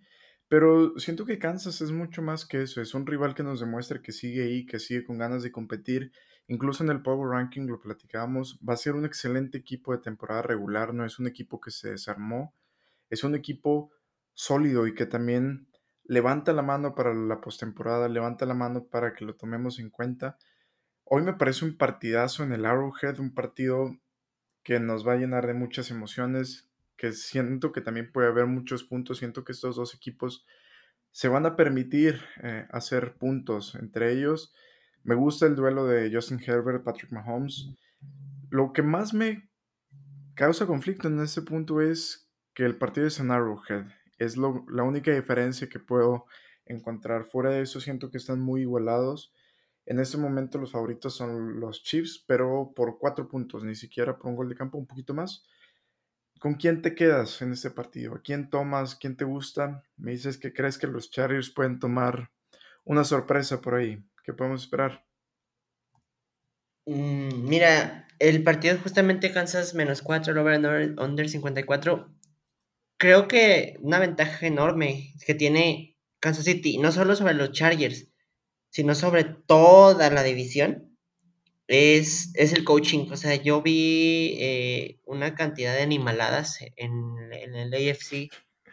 [0.48, 2.82] Pero siento que Kansas es mucho más que eso.
[2.82, 6.12] Es un rival que nos demuestra que sigue ahí, que sigue con ganas de competir
[6.48, 10.42] Incluso en el Power Ranking lo platicábamos, va a ser un excelente equipo de temporada
[10.42, 12.54] regular, no es un equipo que se desarmó,
[13.10, 13.90] es un equipo
[14.34, 15.68] sólido y que también
[16.04, 20.38] levanta la mano para la postemporada, levanta la mano para que lo tomemos en cuenta.
[21.04, 23.96] Hoy me parece un partidazo en el Arrowhead, un partido
[24.62, 28.84] que nos va a llenar de muchas emociones, que siento que también puede haber muchos
[28.84, 30.46] puntos, siento que estos dos equipos
[31.10, 34.54] se van a permitir eh, hacer puntos entre ellos
[35.04, 37.74] Me gusta el duelo de Justin Herbert, Patrick Mahomes.
[38.50, 39.50] Lo que más me
[40.34, 43.86] causa conflicto en este punto es que el partido es en Arrowhead.
[44.22, 46.26] Es la única diferencia que puedo
[46.66, 47.24] encontrar.
[47.24, 49.32] Fuera de eso, siento que están muy igualados.
[49.84, 54.28] En este momento los favoritos son los Chiefs, pero por cuatro puntos, ni siquiera por
[54.28, 55.44] un gol de campo, un poquito más.
[56.38, 58.14] ¿Con quién te quedas en este partido?
[58.14, 58.96] ¿A quién tomas?
[58.96, 59.84] ¿Quién te gusta?
[59.96, 62.30] Me dices que crees que los Chargers pueden tomar
[62.84, 64.04] una sorpresa por ahí.
[64.24, 65.04] ¿Qué podemos esperar?
[66.86, 72.08] Mm, mira, el partido justamente Kansas menos 4, over under 54.
[73.02, 78.06] Creo que una ventaja enorme que tiene Kansas City, no solo sobre los Chargers,
[78.70, 80.96] sino sobre toda la división,
[81.66, 83.10] es, es el coaching.
[83.10, 86.94] O sea, yo vi eh, una cantidad de animaladas en,
[87.32, 88.30] el AFC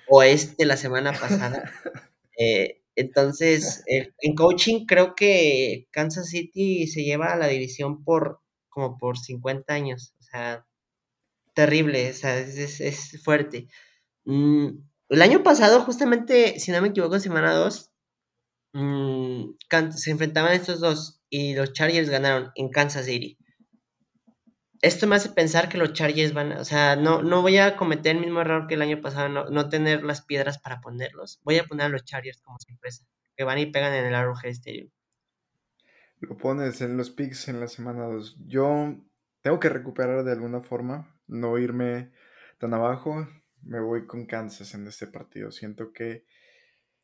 [0.08, 1.63] Oeste la semana pasada.
[2.42, 8.39] Eh, entonces, en coaching creo que Kansas City se lleva a la división por
[8.70, 10.13] como por 50 años.
[10.22, 10.65] O sea,
[11.54, 13.68] terrible, o sea, es, es fuerte.
[14.25, 14.67] Mm,
[15.10, 17.91] el año pasado, justamente, si no me equivoco, semana 2,
[18.73, 19.51] mm,
[19.91, 23.38] se enfrentaban estos dos y los Chargers ganaron en Kansas City.
[24.82, 28.15] Esto me hace pensar que los Chargers van, o sea, no, no voy a cometer
[28.15, 31.41] el mismo error que el año pasado, no, tener las piedras para ponerlos.
[31.43, 33.05] Voy a poner a los Chargers como sorpresa,
[33.36, 34.89] que van y pegan en el Arrowhead Stadium.
[36.19, 38.38] Lo pones en los picks en la semana 2.
[38.45, 38.95] Yo
[39.41, 42.12] tengo que recuperar de alguna forma, no irme
[42.58, 43.27] tan abajo.
[43.62, 45.52] Me voy con Kansas en este partido.
[45.52, 46.26] Siento que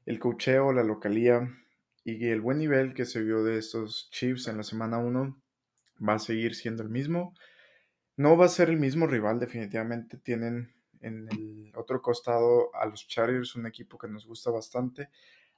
[0.06, 1.50] el cocheo, la localía
[2.04, 5.42] y el buen nivel que se vio de estos Chiefs en la semana 1
[6.08, 7.34] va a seguir siendo el mismo.
[8.18, 10.18] No va a ser el mismo rival, definitivamente.
[10.18, 15.10] Tienen en el otro costado a los Chargers, un equipo que nos gusta bastante.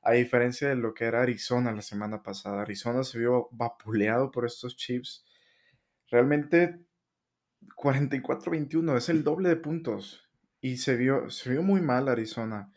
[0.01, 2.61] A diferencia de lo que era Arizona la semana pasada.
[2.61, 5.25] Arizona se vio vapuleado por estos Chiefs.
[6.09, 6.79] Realmente
[7.75, 10.26] 44-21 es el doble de puntos.
[10.67, 12.73] Y se vio, se vio muy mal Arizona.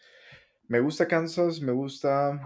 [0.68, 2.40] Me gusta Kansas, me gusta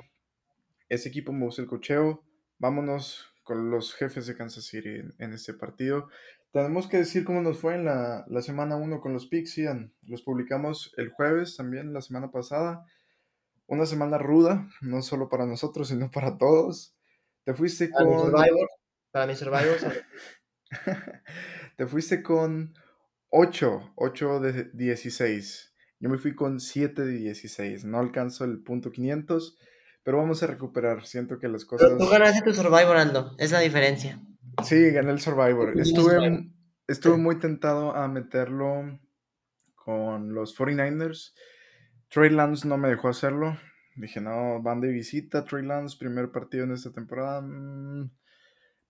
[0.89, 2.25] ese equipo, me gusta el cocheo.
[2.59, 6.09] Vámonos con los jefes de Kansas City en, este partido.
[6.51, 9.59] Tenemos que decir cómo nos fue en la, semana 1 con los picks,
[10.07, 12.87] Los publicamos el jueves también, la semana pasada.
[13.67, 16.97] Una semana ruda, no solo para nosotros, sino para todos.
[17.45, 18.33] Te fuiste con...
[19.11, 19.77] para mi Survivor.
[21.77, 22.73] Te fuiste con
[23.37, 25.75] 8, 8 de 16.
[25.99, 27.85] Yo me fui con 7 de 16.
[27.85, 29.59] No alcanzo el punto 500,
[30.05, 31.05] pero vamos a recuperar.
[31.05, 31.99] Siento que las cosas.
[31.99, 33.35] tú ganaste tu Survivor, Aldo.
[33.39, 34.23] Es la diferencia.
[34.63, 35.77] Sí, gané el Survivor.
[35.81, 36.49] Estuve,
[36.87, 39.01] estuve muy tentado a meterlo
[39.75, 41.35] con los 49ers.
[42.11, 43.59] Trey Lance no me dejó hacerlo.
[43.97, 45.45] Dije, no, van de visita.
[45.45, 47.41] Trey Lance, primer partido en esta temporada.
[47.41, 48.13] Mm,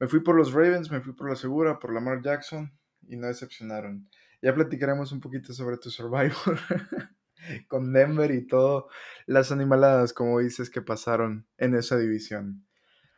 [0.00, 2.70] me fui por los Ravens, me fui por la segura, por Lamar Jackson
[3.08, 4.06] y no decepcionaron.
[4.44, 6.58] Ya platicaremos un poquito sobre tu Survivor
[7.66, 8.90] con Denver y todo
[9.24, 12.66] las animaladas, como dices, que pasaron en esa división.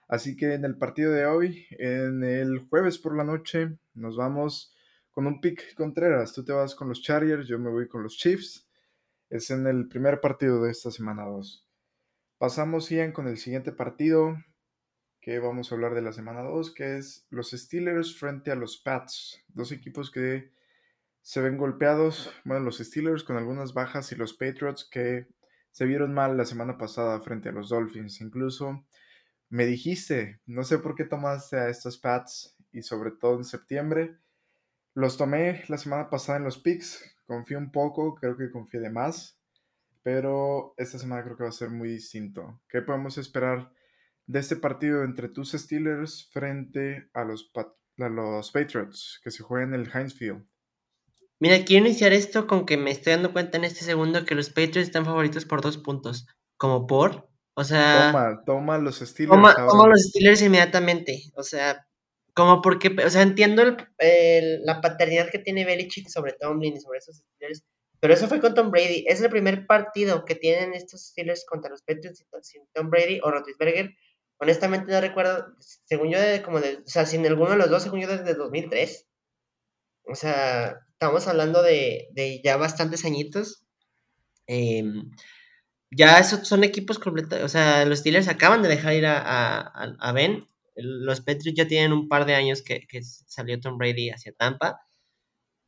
[0.07, 4.73] Así que en el partido de hoy, en el jueves por la noche, nos vamos
[5.11, 6.33] con un pick Contreras.
[6.33, 8.71] Tú te vas con los Chargers, yo me voy con los Chiefs.
[9.29, 11.67] Es en el primer partido de esta semana 2.
[12.39, 14.37] Pasamos, Ian, con el siguiente partido
[15.21, 18.79] que vamos a hablar de la semana 2, que es los Steelers frente a los
[18.79, 19.43] Pats.
[19.49, 20.55] Dos equipos que
[21.27, 25.27] se ven golpeados, bueno, los Steelers con algunas bajas y los Patriots que
[25.73, 28.21] se vieron mal la semana pasada frente a los Dolphins.
[28.21, 28.87] Incluso
[29.49, 34.21] me dijiste, no sé por qué tomaste a estos Pats y sobre todo en septiembre.
[34.95, 38.91] Los tomé la semana pasada en los picks, confío un poco, creo que confié de
[38.91, 39.37] más,
[40.05, 42.61] pero esta semana creo que va a ser muy distinto.
[42.69, 43.73] ¿Qué podemos esperar
[44.27, 47.51] de este partido entre tus Steelers frente a los,
[48.53, 50.47] Patriots que se juegan en el Heinz Field?
[51.39, 54.49] Mira, quiero iniciar esto con que me estoy dando cuenta en este segundo que los
[54.49, 56.27] Patriots están favoritos por dos puntos.
[56.57, 58.13] Como por, o sea...
[58.13, 59.37] Toma, toma los Steelers.
[59.37, 61.25] Toma, los Steelers inmediatamente.
[61.35, 61.87] O sea,
[62.33, 67.17] como porque, o sea, entiendo la paternidad que tiene Belichick sobre Tomlin y sobre esos
[67.17, 67.65] Steelers,
[68.01, 69.05] pero eso fue con Tom Brady.
[69.07, 73.31] Es el primer partido que tienen estos Steelers contra los Patriots sin Tom Brady o
[73.31, 73.95] Roethlisberger.
[74.39, 78.01] Honestamente no recuerdo, según yo, como de, o sea, sin alguno de los dos, según
[78.01, 79.07] yo, desde 2003.
[80.05, 83.67] O sea, estamos hablando de, ya bastantes añitos.
[84.47, 85.11] Em,
[85.91, 87.43] ya esos son equipos completos.
[87.43, 90.49] O sea, los Steelers acaban de dejar ir a, Ben.
[90.75, 94.81] Los Patriots ya tienen un par de años que, salió Tom Brady hacia Tampa.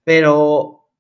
[0.05, 0.91] Pero,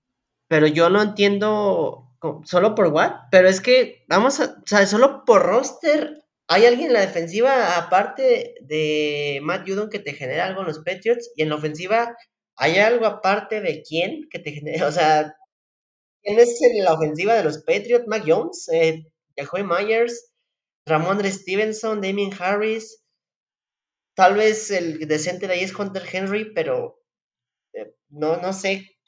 [0.48, 2.10] pero yo no entiendo
[2.44, 3.12] solo por what.
[3.30, 9.40] Pero es que, vamos a, solo por roster, ¿hay alguien en la defensiva aparte de
[9.42, 11.30] Matt Judon que te genera algo en los Patriots?
[11.34, 12.14] Y en la ofensiva,
[12.58, 14.86] ¿hay algo aparte de quién que te genera?
[14.88, 15.34] O sea,
[16.22, 18.06] ¿quién es en la ofensiva de los Patriots?
[18.06, 19.04] Mac Jones, eh,
[19.36, 20.32] Jacoby Myers,
[20.86, 23.02] Ramondre Stevenson, Damien Harris.
[24.14, 27.00] Tal vez el decente de ahí es Hunter Henry, pero
[27.74, 28.98] eh, no, no sé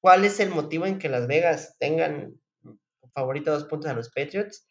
[0.00, 2.38] cuál es el motivo en que Las Vegas tengan
[3.14, 4.66] favorito dos puntos a los Patriots.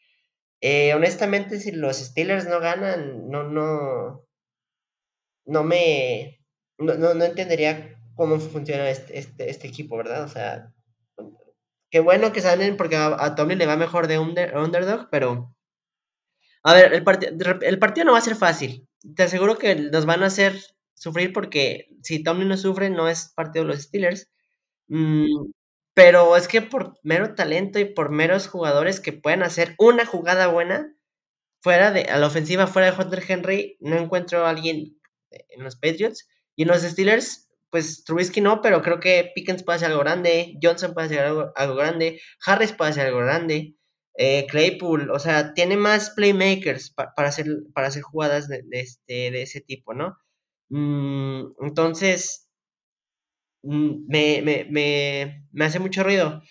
[0.62, 4.26] Eh, honestamente, si los Steelers no ganan, no, no,
[5.46, 6.40] no me,
[6.78, 10.24] no, no, entendería cómo funciona este, este, este, equipo, ¿verdad?
[10.24, 10.74] O sea,
[11.90, 15.56] qué bueno que salen porque a, a Tomlin le va mejor de underdog, pero
[16.64, 17.06] a ver, el,
[17.62, 18.88] el partido no va a ser fácil.
[19.16, 20.60] Te aseguro que nos van a hacer
[20.96, 24.30] sufrir porque si Tomlin no sufre, no es partido de los Steelers.
[24.88, 25.52] Mm,
[25.94, 30.48] pero es que por mero talento y por meros jugadores que pueden hacer una jugada
[30.48, 30.94] buena,
[31.62, 34.98] fuera de, a la ofensiva, fuera de Hunter Henry, no encuentro a alguien
[35.30, 36.28] en los Patriots.
[36.56, 37.47] Y en los Steelers,
[37.78, 41.76] pues Trubisky no, pero creo que Pickens puede hacer algo grande, Johnson puede hacer algo,
[41.76, 43.76] grande, Harris puede hacer algo grande,
[44.16, 49.44] eh, Claypool, o sea, tiene más playmakers para, hacer, para hacer jugadas de, este, de
[49.44, 50.18] ese tipo, ¿no?
[50.70, 52.50] Mm, entonces,
[53.62, 56.42] mm, me, me, me, me, hace mucho ruido.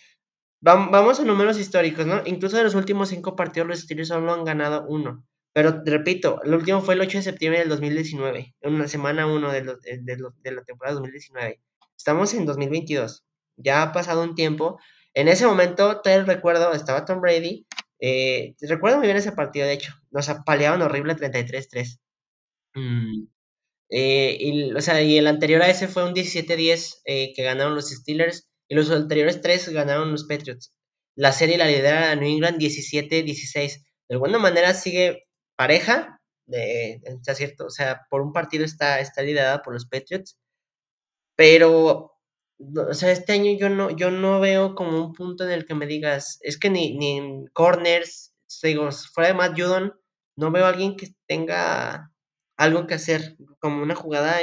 [0.60, 2.22] Vamos a números históricos, ¿no?
[2.26, 5.24] Incluso de los últimos cinco partidos los Steelers solo han ganado uno.
[5.56, 9.52] Pero repito, el último fue el 8 de septiembre del 2019, en una semana 1
[9.52, 11.62] de, de, de, la temporada 2019.
[11.96, 13.24] Estamos en 2022.
[13.56, 14.78] Ya ha pasado un tiempo.
[15.14, 17.66] En ese momento, te recuerdo, estaba Tom Brady.
[17.98, 19.94] Eh, recuerdo muy bien ese partido, de hecho.
[20.10, 22.00] Nos apaleaban horrible 33-3.
[22.74, 23.26] Mm,
[23.88, 27.74] eh, y, o sea, y el anterior a ese fue un 17-10 eh, que ganaron
[27.74, 28.46] los Steelers.
[28.68, 30.76] Y los anteriores tres ganaron los Patriots.
[31.14, 33.84] La serie la lidera New England 17-16.
[34.08, 35.25] De alguna manera sigue
[35.56, 37.00] pareja, de,
[37.34, 40.36] cierto, o sea, por un partido está, está liderada por los Patriots,
[41.36, 42.12] pero,
[42.58, 45.74] o sea, este año yo no, yo no veo como un punto en el que
[45.74, 49.94] me digas, es que ni, ni en corners, digo, fuera de Matt Judon,
[50.36, 52.12] no veo a alguien que tenga
[52.56, 54.36] algo que hacer, como una jugada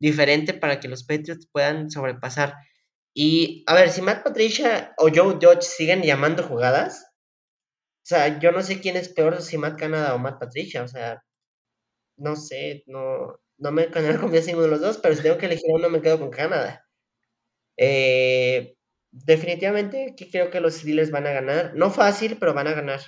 [0.00, 2.54] diferente para que los Patriots puedan sobrepasar.
[3.14, 7.11] Y a ver, si Matt Patricia o Joe Judge siguen llamando jugadas,
[8.02, 10.82] o sea, yo no sé quién es peor, si Matt Canada o Matt Patricia.
[10.82, 11.22] O sea,
[12.16, 15.70] no sé, no, no me en ninguno de los dos, pero si tengo que elegir
[15.72, 16.84] uno, me quedo con Canadá.
[17.76, 18.76] Eh,
[19.12, 21.74] definitivamente que creo que los Steelers van a ganar.
[21.76, 23.00] No fácil, pero van a ganar.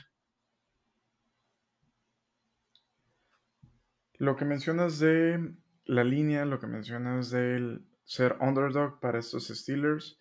[4.19, 5.55] Lo que mencionas de
[5.87, 10.19] la línea, lo que mencionas del ser underdog para estos Steelers,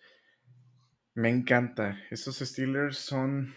[1.14, 1.96] me encanta.
[2.10, 3.54] Estos Steelers son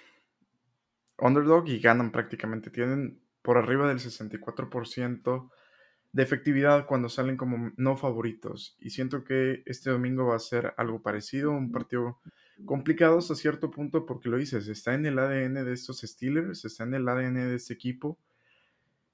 [1.19, 2.69] underdog y ganan prácticamente.
[2.69, 5.49] Tienen por arriba del 64%
[6.11, 8.75] de efectividad cuando salen como no favoritos.
[8.79, 12.19] Y siento que este domingo va a ser algo parecido, un partido
[12.65, 16.83] complicado hasta cierto punto porque lo dices, está en el ADN de estos Steelers, está
[16.85, 18.17] en el ADN de este equipo.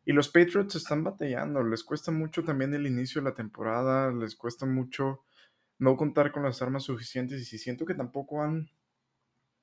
[0.05, 4.35] Y los Patriots están batallando, les cuesta mucho también el inicio de la temporada, les
[4.35, 5.23] cuesta mucho
[5.79, 8.69] no contar con las armas suficientes y siento que tampoco han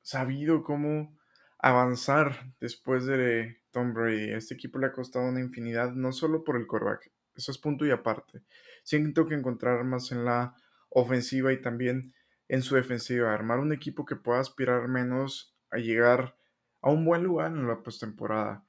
[0.02, 1.18] sabido cómo
[1.62, 4.32] avanzar después de Tom Brady.
[4.32, 7.86] Este equipo le ha costado una infinidad, no solo por el coreback, eso es punto
[7.86, 8.42] y aparte.
[8.82, 10.54] Siento que encontrar más en la
[10.88, 12.14] ofensiva y también
[12.48, 16.36] en su defensiva, armar un equipo que pueda aspirar menos a llegar
[16.82, 18.64] a un buen lugar en la postemporada.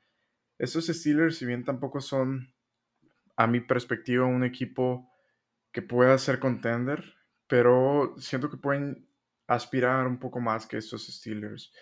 [0.59, 2.53] Estos Steelers, si bien tampoco son,
[3.35, 5.09] a mi perspectiva, un equipo
[5.71, 7.15] que pueda ser contender,
[7.47, 9.07] pero siento que pueden
[9.47, 11.73] aspirar un poco más que estos Steelers.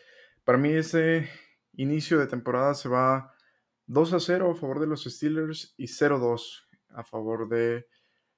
[0.43, 1.29] Para mí ese
[1.73, 3.33] inicio de temporada se va
[3.87, 7.87] 2 a 0 a favor de los Steelers y 0-2 a favor de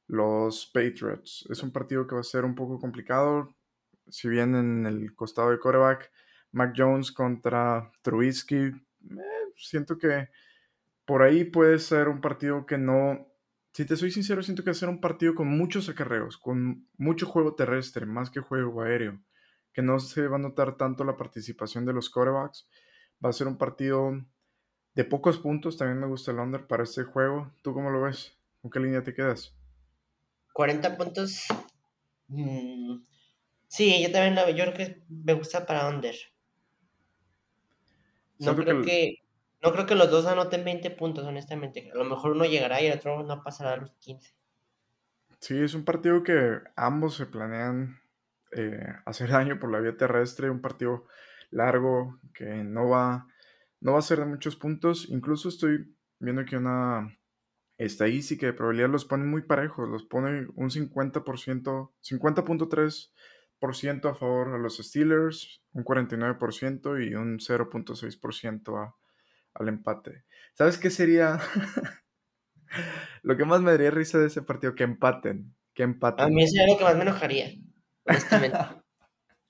[0.07, 1.47] los Patriots.
[1.49, 3.55] Es un partido que va a ser un poco complicado.
[4.07, 6.12] Si bien en el costado de coreback,
[6.52, 8.73] Mac Jones contra Trubisky, eh,
[9.56, 10.29] siento que
[11.06, 13.27] por ahí puede ser un partido que no.
[13.73, 16.87] Si te soy sincero, siento que va a ser un partido con muchos acarreos, con
[16.97, 19.21] mucho juego terrestre, más que juego aéreo
[19.74, 22.67] que no se va a notar tanto la participación de los quarterbacks.
[23.24, 24.12] Va a ser un partido
[24.96, 25.78] de pocos puntos.
[25.78, 27.52] También me gusta el under para este juego.
[27.62, 28.38] ¿Tú cómo lo ves?
[28.62, 29.56] ¿Con qué línea te quedas?
[30.54, 31.46] 40 puntos.
[32.28, 33.04] Mm,
[33.67, 36.15] sí, yo también lo Yo creo que me gusta para under.
[38.40, 39.19] No creo que,
[39.62, 41.92] no creo que los dos anoten 20 puntos, honestamente.
[41.94, 44.34] A lo mejor uno llegará y el otro no pasará a los 15.
[45.40, 48.00] Sí, es un partido que ambos se planean
[48.52, 51.06] eh, hacer daño por la vía terrestre, un partido
[51.49, 53.27] largo que no va,
[53.79, 55.08] no va a ser de muchos puntos.
[55.10, 57.17] Incluso estoy viendo que una
[57.77, 64.58] estadística de probabilidad los pone muy parejos, los pone un 50%, 50.3% a favor a
[64.58, 68.95] los Steelers, un 49% y un 0.6%
[69.54, 70.23] al empate.
[70.54, 71.39] ¿Sabes qué sería?
[73.23, 76.25] lo que más me daría risa de ese partido, que empaten, que empaten.
[76.25, 77.52] A mí sería lo que más me enojaría,
[78.06, 78.58] honestamente.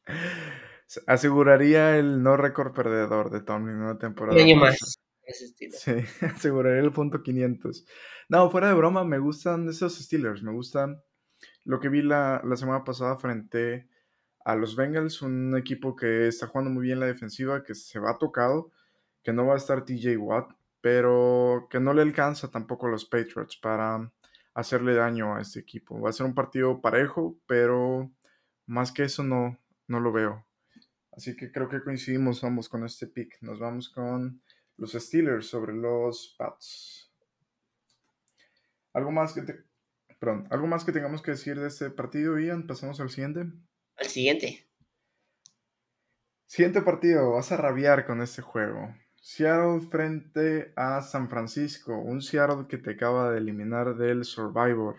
[1.08, 4.36] Aseguraría el no récord perdedor de Tomlin en una temporada.
[4.36, 5.00] Un año más.
[5.24, 5.78] Ese estilo.
[5.78, 5.92] Sí,
[6.26, 7.86] aseguraría el punto 500.
[8.30, 10.44] No, fuera de broma, me gustan esos Steelers.
[10.44, 11.02] Me gustan
[11.64, 13.88] lo que vi la, la semana pasada frente
[14.44, 18.18] a los Bengals, un equipo que está jugando muy bien la defensiva, que se va
[18.18, 18.72] tocado,
[19.24, 23.06] que no va a estar TJ Watt, pero que no le alcanza tampoco a los
[23.06, 24.12] Patriots para
[24.54, 26.02] hacerle daño a este equipo.
[26.02, 28.12] Va a ser un partido parejo, pero
[28.66, 30.46] más que eso no, no lo veo.
[31.12, 33.38] Así que creo que coincidimos ambos con este pick.
[33.42, 34.42] Nos vamos con
[34.78, 37.12] los Steelers sobre los Pats.
[38.94, 39.64] ¿Algo más que te...
[40.20, 42.68] Perdón, ¿algo más que tengamos que decir de este partido, Ian?
[42.68, 43.46] Pasamos al siguiente.
[43.98, 44.68] Al siguiente.
[46.46, 48.94] Siguiente partido, vas a rabiar con este juego.
[49.16, 54.98] Seattle frente a San Francisco, un Seattle que te acaba de eliminar del Survivor.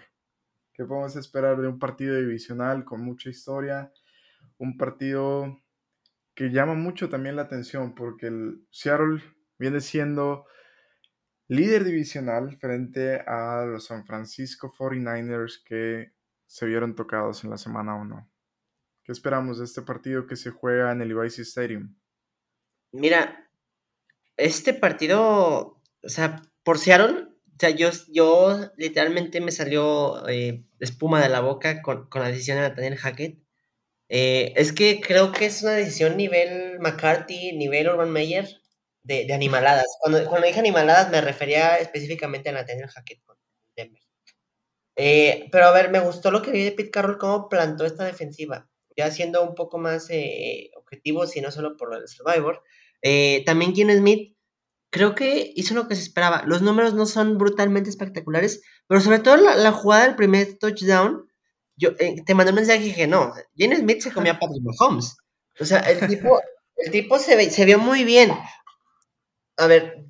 [0.74, 3.92] ¿Qué podemos esperar de un partido divisional con mucha historia?
[4.58, 5.62] Un partido
[6.34, 9.22] que llama mucho también la atención porque el Seattle
[9.58, 10.46] viene siendo
[11.48, 16.12] líder divisional frente a los San Francisco 49ers que
[16.46, 18.30] se vieron tocados en la semana 1.
[19.04, 21.94] ¿Qué esperamos de este partido que se juega en el Levi's Stadium?
[22.92, 23.50] Mira,
[24.36, 27.31] este partido, o sea, por Seattle,
[27.62, 32.56] sea, yo, yo literalmente me salió eh, espuma de la boca con, con la decisión
[32.56, 33.38] de Nathaniel Hackett.
[34.08, 38.48] Eh, es que creo que es una decisión nivel McCarthy, nivel Urban Meyer,
[39.04, 39.86] de, animaladas.
[40.00, 43.36] Cuando, cuando dije animaladas me refería específicamente a Nathaniel Hackett con
[43.76, 44.02] Denver.
[44.96, 48.04] Eh, pero a ver, me gustó lo que vi de Pete Carroll, cómo plantó esta
[48.04, 52.62] defensiva, ya siendo un poco más eh, objetivo, si no solo por del Survivor.
[53.46, 54.31] También Gene Smith,
[54.92, 56.44] creo que hizo lo que se esperaba.
[56.46, 61.26] Los números no son brutalmente espectaculares, pero sobre todo la, la jugada del primer touchdown,
[61.76, 64.62] yo eh, te mandé un mensaje y dije, no, Gene Smith se comía a Patrick
[64.62, 65.16] Mahomes.
[65.58, 66.38] O sea, el tipo,
[66.76, 68.32] el tipo se, ve, se vio muy bien.
[69.56, 70.04] A ver,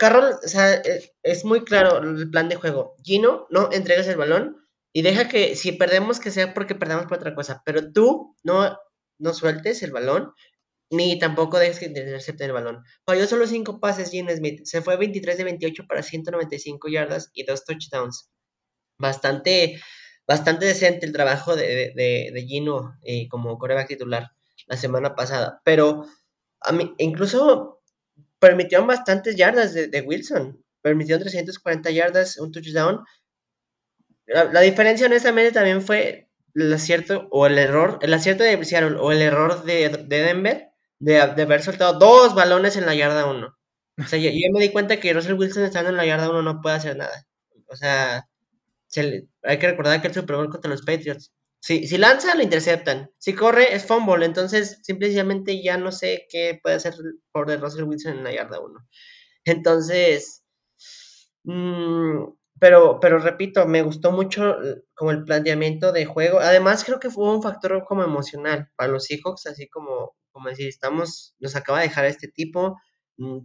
[0.00, 2.96] Carroll, o sea, es, es muy claro el plan de juego.
[3.04, 7.18] Gino, no entregas el balón y deja que si perdemos que sea porque perdamos por
[7.18, 8.76] otra cosa, pero tú no,
[9.18, 10.34] no sueltes el balón
[10.92, 12.84] ni tampoco dejes que intercepten el balón.
[13.06, 17.44] Falló solo cinco pases Gino Smith, se fue 23 de 28 para 195 yardas y
[17.44, 18.30] dos touchdowns.
[18.98, 19.80] Bastante,
[20.26, 24.32] bastante decente el trabajo de, de, de Gino eh, como coreback titular
[24.66, 26.04] la semana pasada, pero
[26.60, 27.80] a mí, incluso
[28.38, 33.02] permitieron bastantes yardas de, de Wilson, permitieron 340 yardas, un touchdown.
[34.26, 38.98] La, la, diferencia honestamente también fue el acierto o el error, el acierto de Seattle
[39.00, 40.71] o el error de, de Denver
[41.02, 43.58] de, haber soltado dos balones en la yarda 1.
[43.98, 46.60] O sea, yo, me di cuenta que Russell Wilson estando en la yarda 1 no
[46.60, 47.26] puede hacer nada.
[47.66, 48.28] O sea,
[49.42, 51.32] hay que recordar que el Super Bowl contra los Patriots.
[51.60, 53.10] Si, si lanza, lo interceptan.
[53.18, 54.26] Si corre, es fumble.
[54.26, 56.94] Entonces, simplemente ya no sé qué puede hacer
[57.32, 58.80] por de Russell Wilson en la yarda 1.
[59.44, 60.44] Entonces,
[61.44, 62.24] mmm,
[62.60, 64.56] pero, pero repito, me gustó mucho
[64.94, 66.38] como el planteamiento de juego.
[66.40, 70.68] Además, creo que fue un factor como emocional para los Seahawks, así como, como decir,
[70.68, 72.76] estamos, nos acaba de dejar este tipo,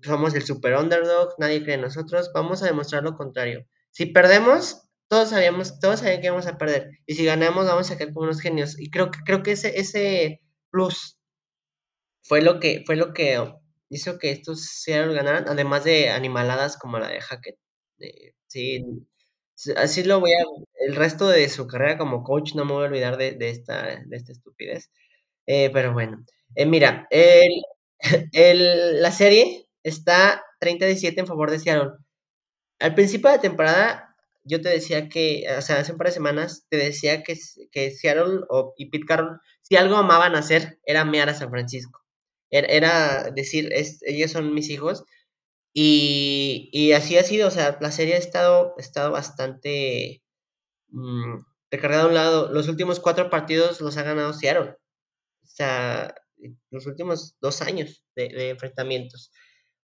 [0.03, 3.67] somos el super underdog, nadie cree en nosotros, vamos a demostrar lo contrario.
[3.91, 6.91] Si perdemos, todos sabíamos, todos sabían que íbamos a perder.
[7.05, 8.79] Y si ganamos, vamos a quedar como unos genios.
[8.79, 11.17] Y creo que, creo que ese, ese plus
[12.23, 13.39] fue lo que, fue lo que
[13.89, 17.57] hizo que estos Seattle ganaran, además de animaladas como la de Hackett.
[17.97, 18.85] De, sí,
[19.75, 20.43] así lo voy a,
[20.87, 24.03] el resto de su carrera como coach no me voy a olvidar de, de esta,
[24.05, 24.91] de esta estupidez.
[25.47, 26.25] Eh, pero bueno,
[26.57, 27.51] eh, mira, el,
[28.33, 31.91] el, la serie está 30-17 en favor de Seattle.
[32.79, 36.65] Al principio de temporada, yo te decía que, o sea, hace un par de semanas,
[36.69, 37.37] te decía que,
[37.71, 42.01] que Seattle o, y Pete Carroll, si algo amaban hacer, era mear a San Francisco.
[42.51, 45.03] Era, era decir, es, ellos son mis hijos.
[45.73, 50.23] Y, y, así ha sido, o sea, la serie ha estado, estado bastante
[50.89, 51.37] mmm,
[51.71, 52.51] recargada a un lado.
[52.53, 54.71] Los últimos cuatro partidos los ha ganado Seattle.
[55.43, 56.15] O sea,
[56.71, 59.31] los últimos dos años de, de enfrentamientos.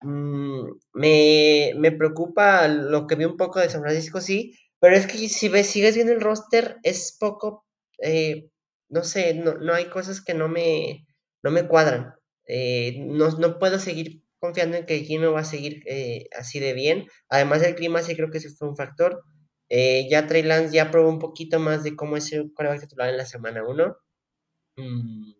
[0.03, 5.07] Mm, me, me, preocupa lo que vi un poco de San Francisco, sí, pero es
[5.07, 7.67] que si ves, sigues viendo el roster, es poco,
[8.03, 8.51] eh,
[8.89, 11.07] no sé, no, no, hay cosas que no me,
[11.43, 12.15] no me cuadran.
[12.47, 16.73] Eh, no, no, puedo seguir confiando en que Jimmy va a seguir eh, así de
[16.73, 17.07] bien.
[17.29, 19.23] Además, el clima sí creo que ese fue un factor.
[19.69, 23.11] Eh, ya Trey Lance ya probó un poquito más de cómo es el coreback titular
[23.11, 23.97] en la semana 1.
[24.77, 25.33] Mm,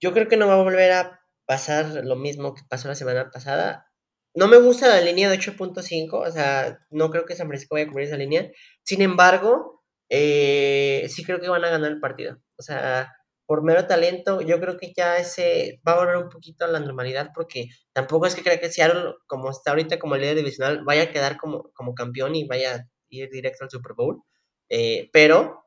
[0.00, 3.30] yo creo que no va a volver a pasar lo mismo que pasó la semana
[3.30, 3.86] pasada.
[4.34, 7.86] No me gusta la línea de 8.5, o sea, no creo que San Francisco vaya
[7.86, 8.50] a cubrir esa línea.
[8.84, 12.38] Sin embargo, eh, sí creo que van a ganar el partido.
[12.58, 13.12] O sea,
[13.46, 16.80] por mero talento, yo creo que ya ese va a volver un poquito a la
[16.80, 21.04] normalidad porque tampoco es que crea que Seattle, como está ahorita como líder divisional, vaya
[21.04, 24.22] a quedar como, como campeón y vaya a ir directo al Super Bowl.
[24.68, 25.64] Eh, pero,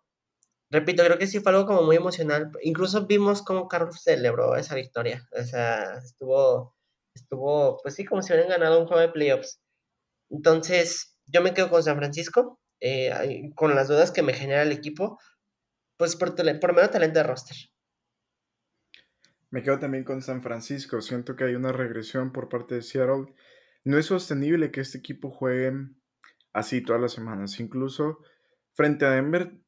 [0.71, 2.51] repito, creo que sí fue algo como muy emocional.
[2.61, 5.27] Incluso vimos cómo Carlos celebró esa victoria.
[5.37, 6.75] O sea, estuvo,
[7.13, 9.61] estuvo, pues sí, como si hubieran ganado un juego de playoffs.
[10.29, 14.71] Entonces, yo me quedo con San Francisco, eh, con las dudas que me genera el
[14.71, 15.19] equipo,
[15.97, 17.57] pues por, por menos talento de roster.
[19.49, 21.01] Me quedo también con San Francisco.
[21.01, 23.35] Siento que hay una regresión por parte de Seattle.
[23.83, 25.73] No es sostenible que este equipo juegue
[26.53, 27.59] así todas las semanas.
[27.59, 28.19] Incluso
[28.73, 29.59] frente a Denver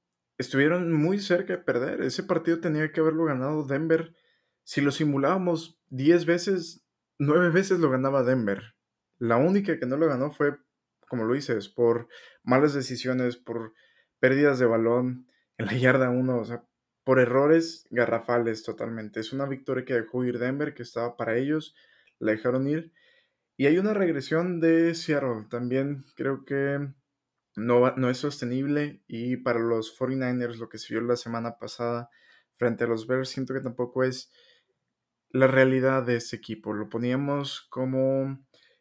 [0.44, 2.02] estuvieron muy cerca de perder.
[2.02, 4.14] Ese partido tenía que haberlo ganado Denver.
[4.64, 6.86] Si lo simulábamos 10 veces,
[7.18, 8.76] 9 veces lo ganaba Denver.
[9.18, 10.58] La única que no lo ganó fue,
[11.08, 12.08] como lo dices, por
[12.44, 13.74] malas decisiones, por
[14.20, 15.28] pérdidas de balón
[15.58, 16.64] en la yarda 1, o sea,
[17.04, 19.20] por errores garrafales totalmente.
[19.20, 21.76] Es una victoria que dejó ir Denver, que estaba para ellos,
[22.20, 22.94] la dejaron ir.
[23.58, 26.94] Y hay una regresión de Seattle, también creo que
[27.56, 29.02] no, no es sostenible.
[29.08, 32.10] Y para los 49ers, lo que se vio la semana pasada
[32.58, 34.32] frente a los Bears, siento que tampoco es
[35.30, 36.74] la realidad de ese equipo.
[36.74, 38.40] Lo poníamos como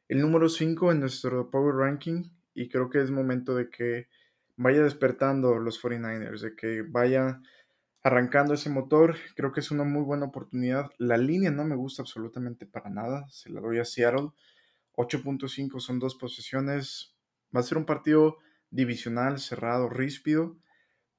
[0.09, 4.09] el número 5 en nuestro Power Ranking y creo que es momento de que
[4.57, 7.41] vaya despertando los 49ers, de que vaya
[8.03, 9.17] arrancando ese motor.
[9.35, 10.91] Creo que es una muy buena oportunidad.
[10.99, 13.27] La línea no me gusta absolutamente para nada.
[13.31, 14.31] Se la doy a Seattle.
[14.95, 17.15] 8.5 son dos posesiones.
[17.55, 18.39] Va a ser un partido
[18.73, 20.59] divisional, cerrado, ríspido.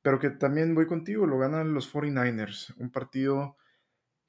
[0.01, 2.75] Pero que también voy contigo, lo ganan los 49ers.
[2.77, 3.55] Un partido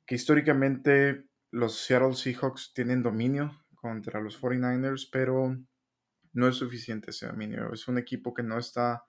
[0.07, 5.57] que históricamente los Seattle Seahawks tienen dominio contra los 49ers, pero
[6.33, 7.73] no es suficiente ese dominio.
[7.73, 9.05] Es un equipo que no está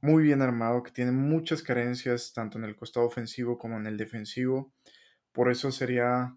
[0.00, 3.96] muy bien armado, que tiene muchas carencias tanto en el costado ofensivo como en el
[3.96, 4.74] defensivo.
[5.32, 6.36] Por eso sería,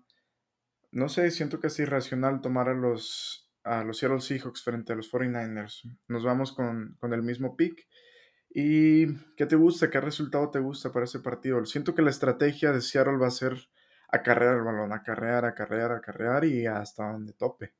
[0.91, 4.95] no sé, siento que es irracional tomar a los, a los Seattle Seahawks frente a
[4.95, 5.81] los 49ers.
[6.07, 7.87] Nos vamos con, con el mismo pick.
[8.49, 9.89] ¿Y qué te gusta?
[9.89, 11.65] ¿Qué resultado te gusta para ese partido?
[11.65, 13.57] Siento que la estrategia de Seattle va a ser
[14.07, 17.73] acarrear el balón, acarrear, acarrear, acarrear y hasta donde tope.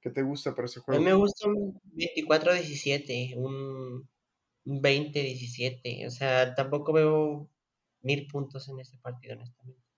[0.00, 0.98] ¿Qué te gusta para ese juego?
[0.98, 4.08] A mí me gusta un 24-17, un
[4.64, 6.06] 20-17.
[6.06, 7.48] O sea, tampoco veo
[8.02, 9.89] mil puntos en ese partido, honestamente.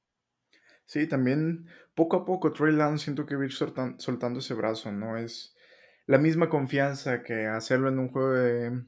[0.87, 4.93] Sí, también poco a poco Trey Lance siento que va a ir soltando ese brazo,
[4.93, 5.17] ¿no?
[5.17, 5.55] Es
[6.07, 8.85] la misma confianza que hacerlo en un juego de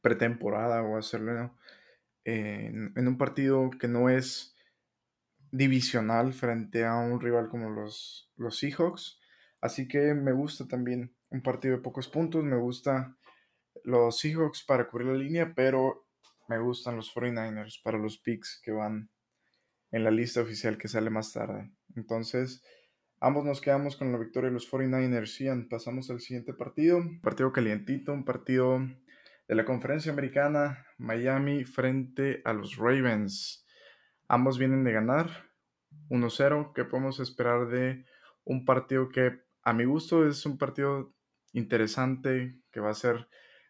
[0.00, 1.56] pretemporada o hacerlo
[2.24, 4.56] en, un partido que no es
[5.50, 9.20] divisional frente a un rival como los, los Seahawks.
[9.60, 13.16] Así que me gusta también un partido de pocos puntos, me gusta
[13.84, 16.06] los Seahawks para cubrir la línea, pero
[16.48, 19.10] me gustan los 49ers para los picks que van
[19.96, 21.72] en la lista oficial que sale más tarde.
[21.94, 22.62] Entonces,
[23.18, 25.38] ambos nos quedamos con la victoria de los 49ers.
[25.38, 28.78] Ian, pasamos al siguiente partido, partido calientito, un partido
[29.48, 33.66] de la conferencia americana, Miami frente a los Ravens.
[34.28, 35.30] Ambos vienen de ganar
[36.10, 36.72] 1-0.
[36.74, 38.04] ¿Qué podemos esperar de
[38.44, 41.14] un partido que a mi gusto es un partido
[41.54, 43.28] interesante que va a ser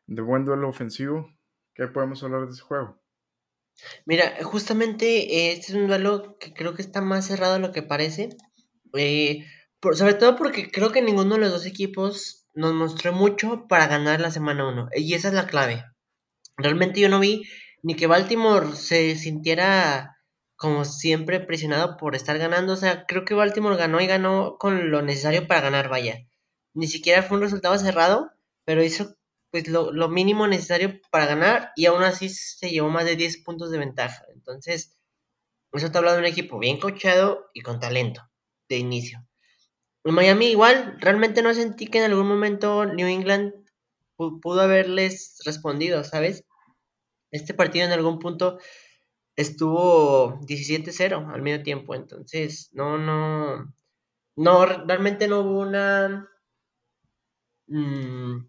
[0.08, 1.30] de buen duelo ofensivo.
[1.72, 3.00] ¿Qué podemos hablar de ese juego?
[4.04, 7.82] Mira, justamente este es un duelo que creo que está más cerrado de lo que
[7.82, 8.30] parece.
[8.94, 9.44] Eh,
[9.92, 14.20] sobre todo porque creo que ninguno de los dos equipos nos mostró mucho para ganar
[14.20, 14.88] la semana 1.
[14.96, 15.84] Y esa es la clave.
[16.56, 17.44] Realmente yo no vi
[17.82, 20.16] ni que Baltimore se sintiera
[20.56, 22.72] como siempre, presionado por estar ganando.
[22.72, 26.26] O sea, creo que Baltimore ganó y ganó con lo necesario para ganar, vaya.
[26.74, 28.32] Ni siquiera fue un resultado cerrado,
[28.64, 29.15] pero hizo
[29.50, 33.70] pues lo, mínimo necesario para ganar y aún así se llevó más de 10 puntos
[33.70, 34.24] de ventaja.
[34.34, 34.96] Entonces,
[35.72, 38.22] eso te habla de un equipo bien coachado y con talento
[38.68, 39.26] de inicio.
[40.04, 43.52] En Miami igual, realmente no sentí que en algún momento New England
[44.16, 46.44] pudo haberles respondido, ¿sabes?
[47.30, 48.58] Este partido en algún punto
[49.36, 53.74] estuvo 17-0 al medio tiempo, entonces no, no,
[54.36, 56.28] no, realmente no hubo una,
[57.66, 58.48] mm,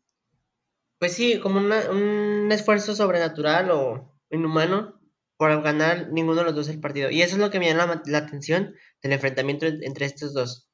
[1.00, 5.00] pues sí, como un esfuerzo sobrenatural o inhumano
[5.38, 7.10] por ganar ninguno de los dos el partido.
[7.12, 10.68] Y eso es lo que me llama la, atención del enfrentamiento entre estos dos.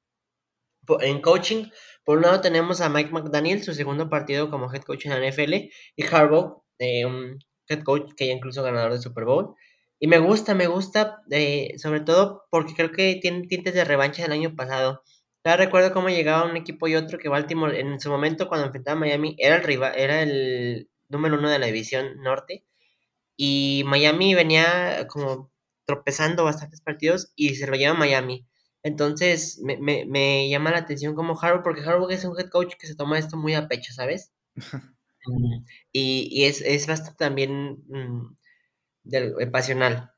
[1.01, 1.65] en coaching.
[2.05, 5.29] Por un lado tenemos a Mike McDaniel, su segundo partido como head coach en la
[5.29, 5.53] NFL,
[5.95, 9.55] y Harbaugh, eh, un head coach que ya incluso ganador de Super Bowl.
[9.99, 14.23] Y me gusta, me gusta, eh, sobre todo porque creo que tiene tintes de revancha
[14.23, 15.01] del año pasado.
[15.45, 18.97] Ya recuerdo cómo llegaba un equipo y otro que Baltimore en su momento cuando enfrentaba
[18.97, 22.65] a Miami era el rival, era el número uno de la división norte.
[23.37, 25.51] Y Miami venía como
[25.85, 28.47] tropezando bastantes partidos y se lo lleva Miami.
[28.83, 32.75] Entonces me, me, me llama la atención como Harbaugh, porque Harbaugh es un head coach
[32.79, 34.33] que se toma esto muy a pecho, ¿sabes?
[35.91, 38.35] Y, y es, es, bastante también mm,
[39.03, 40.11] del, pasional.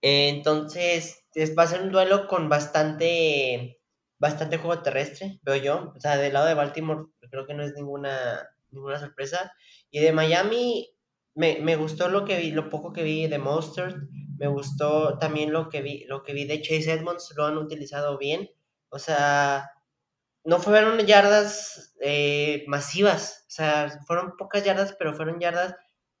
[0.00, 3.80] entonces, es, va a ser un duelo con bastante,
[4.22, 5.92] bastante juego terrestre, veo yo.
[5.96, 9.52] O sea, del lado de Baltimore creo que no es ninguna, ninguna sorpresa.
[9.90, 10.88] Y de Miami,
[11.34, 13.96] me, me, gustó lo que vi, lo poco que vi de Mostert,
[14.38, 18.16] me gustó también lo que vi, lo que vi de Chase Edmonds, lo han utilizado
[18.16, 18.48] bien.
[18.90, 19.68] O sea,
[20.44, 25.74] no fueron yardas eh, masivas, o sea, fueron pocas yardas, pero fueron yardas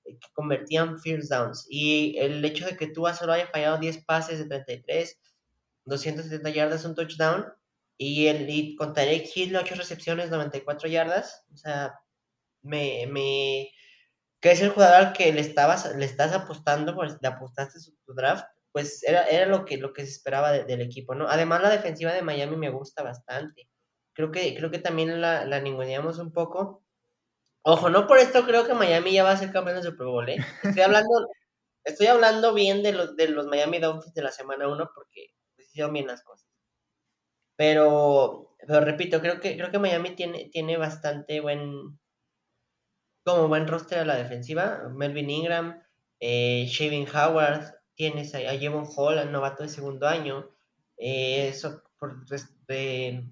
[0.04, 1.66] que convertían first downs.
[1.70, 5.20] Y el hecho de que tú solo haya fallado 10 pases de 33,
[5.84, 7.46] 270 yardas, un touchdown,
[8.02, 11.98] y, el, y con Tarek Hill, 8 recepciones, 94 yardas, o sea,
[12.62, 13.70] me, me,
[14.40, 17.96] que es el jugador al que le, estabas, le estás apostando, pues le apostaste su,
[18.04, 21.28] tu draft, pues era, era lo, que, lo que se esperaba de, del equipo, ¿no?
[21.28, 23.68] Además, la defensiva de Miami me gusta bastante.
[24.14, 26.84] Creo que, creo que también la, la ninguneamos un poco.
[27.64, 30.28] Ojo, no por esto creo que Miami ya va a ser campeón de Super Bowl,
[30.28, 30.38] ¿eh?
[30.64, 31.28] Estoy hablando,
[31.84, 35.28] estoy hablando bien de los, de los Miami Dolphins de la semana 1 porque
[35.58, 36.51] hicieron bien las cosas.
[37.62, 41.96] Pero, pero repito, creo que, creo que Miami tiene, tiene bastante buen,
[43.24, 44.88] como buen roster a la defensiva.
[44.92, 45.80] Melvin Ingram,
[46.18, 50.50] eh, Shaving Howard, tienes a, a Jevon Hall, al novato de segundo año.
[50.96, 52.26] Eh, eso por
[52.66, 53.28] de,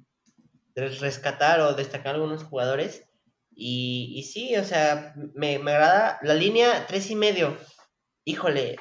[0.77, 3.09] de, rescatar o destacar algunos jugadores.
[3.51, 7.57] Y, y sí, o sea, me, me, agrada la línea tres y medio.
[8.25, 8.79] Híjole,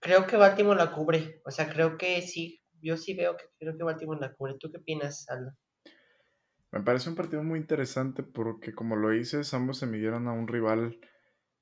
[0.00, 1.40] creo que Baltimore la cubre.
[1.44, 4.56] O sea, creo que sí, yo sí veo que creo que Baltimore la cubre.
[4.60, 5.52] ¿Tú qué opinas, Aldo?
[6.70, 10.46] Me parece un partido muy interesante porque, como lo dices, ambos se midieron a un
[10.48, 10.98] rival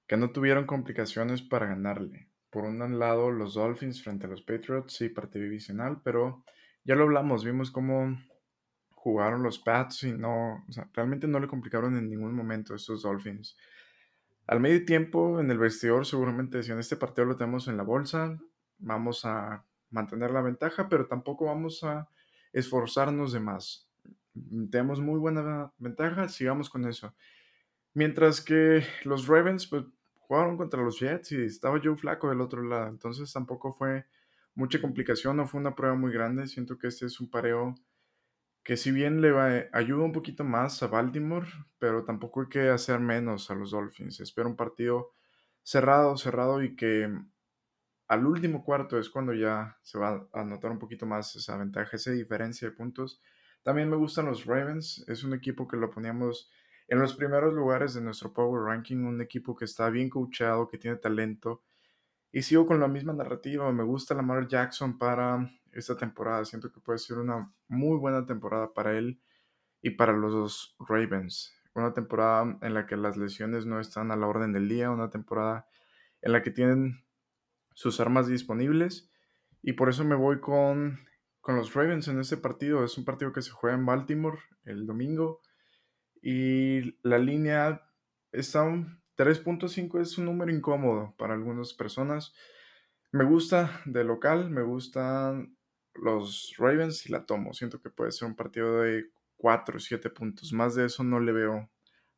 [0.07, 2.29] que no tuvieron complicaciones para ganarle.
[2.51, 6.45] Por un lado, los Dolphins frente a los Patriots, sí, partido divisional, pero
[6.85, 8.18] ya lo hablamos, vimos cómo
[8.91, 12.77] jugaron los Pats y no, o sea, realmente no le complicaron en ningún momento a
[12.77, 13.57] estos Dolphins.
[14.47, 18.39] Al medio tiempo, en el vestidor, seguramente decían: Este partido lo tenemos en la bolsa,
[18.79, 22.09] vamos a mantener la ventaja, pero tampoco vamos a
[22.53, 23.88] esforzarnos de más
[24.70, 27.14] tenemos muy buena ventaja, sigamos con eso.
[27.95, 29.84] Mientras que los Ravens pues,
[30.16, 34.07] jugaron contra los Jets y estaba Joe Flaco del otro lado, entonces tampoco fue
[34.55, 36.47] mucha complicación, no fue una prueba muy grande.
[36.47, 37.74] Siento que este es un pareo
[38.62, 42.68] que si bien le va, ayuda un poquito más a Baltimore, pero tampoco hay que
[42.68, 44.20] hacer menos a los Dolphins.
[44.20, 45.12] Espero un partido
[45.62, 47.12] cerrado, cerrado y que
[48.12, 51.96] al último cuarto es cuando ya se va a notar un poquito más esa ventaja,
[51.96, 53.20] esa diferencia de puntos
[53.62, 55.04] también me gustan los Ravens.
[55.08, 56.50] Es un equipo que lo poníamos
[56.88, 59.04] en los primeros lugares de nuestro Power Ranking.
[59.04, 61.62] Un equipo que está bien coachado, que tiene talento.
[62.32, 63.70] Y sigo con la misma narrativa.
[63.72, 66.44] Me gusta Lamar Jackson para esta temporada.
[66.44, 69.20] Siento que puede ser una muy buena temporada para él
[69.80, 71.54] y para los Ravens.
[71.74, 74.90] Una temporada en la que las lesiones no están a la orden del día.
[74.90, 75.68] Una temporada
[76.20, 77.04] en la que tienen
[77.75, 79.11] sus armas disponibles.
[79.62, 80.99] Y por eso me voy con
[81.43, 82.83] con los Ravens en este partido.
[82.85, 85.43] Es un partido que se juega en Baltimore el domingo.
[86.23, 87.83] Y la línea
[88.31, 92.33] está un 3.5, es un número incómodo para algunas personas.
[93.11, 95.59] Me gusta de local, me gustan
[95.95, 97.53] los Ravens y la tomo.
[97.53, 100.53] Siento que puede ser un partido de 4 o 7 puntos.
[100.53, 101.70] Más de eso no le veo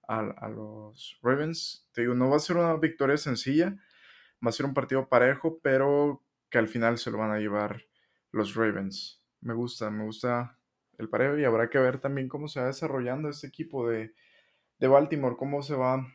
[0.07, 1.89] a, a, los Ravens.
[1.93, 3.75] Te digo, no va a ser una victoria sencilla,
[4.45, 7.82] va a ser un partido parejo, pero que al final se lo van a llevar
[8.30, 9.22] los Ravens.
[9.41, 10.59] Me gusta, me gusta
[10.99, 14.14] el pareo y habrá que ver también cómo se va desarrollando este equipo de,
[14.78, 16.07] de Baltimore, cómo se va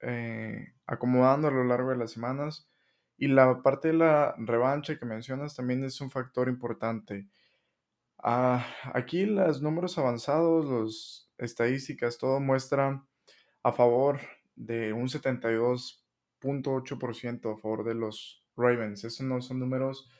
[0.00, 2.68] eh, acomodando a lo largo de las semanas.
[3.16, 7.28] Y la parte de la revancha que mencionas también es un factor importante.
[8.22, 13.04] Ah, aquí los números avanzados, las estadísticas, todo muestra
[13.62, 14.20] a favor
[14.56, 15.08] de un
[16.40, 19.04] 72.8% a favor de los Ravens.
[19.04, 20.10] Esos no son números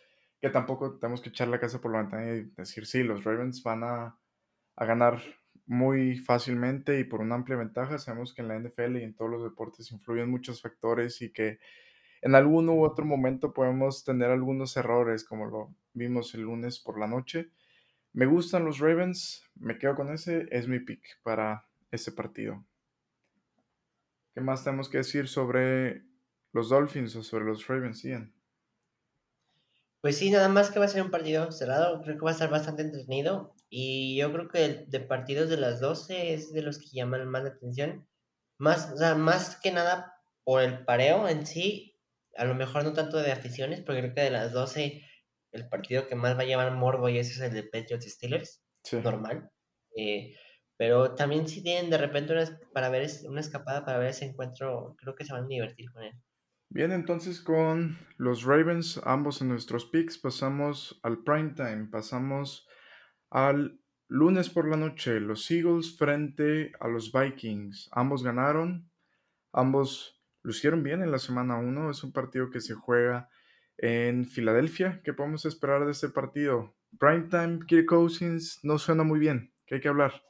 [0.40, 3.62] que tampoco tenemos que echar la casa por la ventana y decir, sí, los Ravens
[3.62, 4.18] van a,
[4.76, 5.20] a ganar
[5.66, 7.98] muy fácilmente y por una amplia ventaja.
[7.98, 11.58] Sabemos que en la NFL y en todos los deportes influyen muchos factores y que
[12.22, 16.98] en algún u otro momento podemos tener algunos errores, como lo vimos el lunes por
[16.98, 17.50] la noche.
[18.12, 22.64] Me gustan los Ravens, me quedo con ese, es mi pick para este partido.
[24.34, 26.09] ¿Qué más tenemos que decir sobre
[26.52, 28.34] los Dolphins o sobre los Ravens, Ian?
[30.02, 32.32] Pues sí, nada más que va a ser un partido cerrado, creo que va a
[32.32, 36.78] estar bastante entretenido y yo creo que de partidos de las 12 es de los
[36.78, 38.08] que llaman más la atención,
[38.58, 41.98] más, o sea, más que nada por el pareo en sí,
[42.36, 45.04] a lo mejor no tanto de aficiones, porque creo que de las 12
[45.52, 48.62] el partido que más va a llevar morbo y ese es el de Patriots Steelers,
[48.84, 48.98] Sí.
[49.02, 49.50] normal.
[49.96, 50.34] Eh,
[50.78, 54.94] pero también si tienen de repente una, para ver una escapada para ver ese encuentro,
[54.98, 56.14] creo que se van a divertir con él.
[56.72, 62.68] Bien, entonces con los Ravens, ambos en nuestros picks, pasamos al prime time, pasamos
[63.28, 67.88] al lunes por la noche, los Eagles frente a los Vikings.
[67.90, 68.88] Ambos ganaron,
[69.52, 73.28] ambos lucieron bien en la semana 1, es un partido que se juega
[73.76, 75.00] en Filadelfia.
[75.02, 76.76] ¿Qué podemos esperar de este partido?
[77.00, 80.22] Primetime, Kirk Cousins no suena muy bien, ¿qué hay que hablar?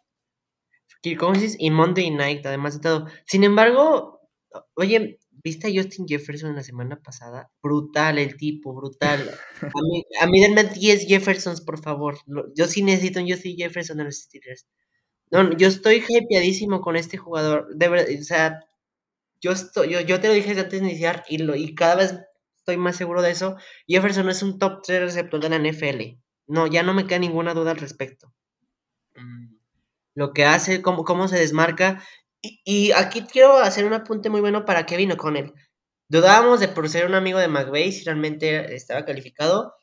[1.03, 3.09] Kirk Cousins y Monday Night, además de todo.
[3.27, 4.23] Sin embargo,
[4.73, 7.51] oye, ¿viste a Justin Jefferson la semana pasada?
[7.63, 9.31] Brutal el tipo, brutal.
[9.75, 12.19] A mí, a mí denme 10 Jeffersons, por favor.
[12.57, 14.67] Yo sí necesito un Justin Jefferson en los Steelers.
[15.31, 17.69] No, no, yo estoy hypeadísimo con este jugador.
[17.77, 18.61] De verdad, o sea,
[19.41, 22.15] yo, estoy, yo, yo te lo dije antes de iniciar y, lo, y cada vez
[22.59, 23.57] estoy más seguro de eso.
[23.89, 26.21] Jefferson es un top 3 receptor de la NFL.
[26.47, 28.33] No, ya no me queda ninguna duda al respecto.
[29.17, 29.57] Mm,
[30.15, 32.03] Lo que hace, cómo, cómo se desmarca.
[32.43, 35.53] Y, aquí quiero hacer un apunte muy bueno para Kevin O'Connell.
[36.09, 39.75] Dudábamos de por ser un amigo de McVeigh si realmente estaba calificado.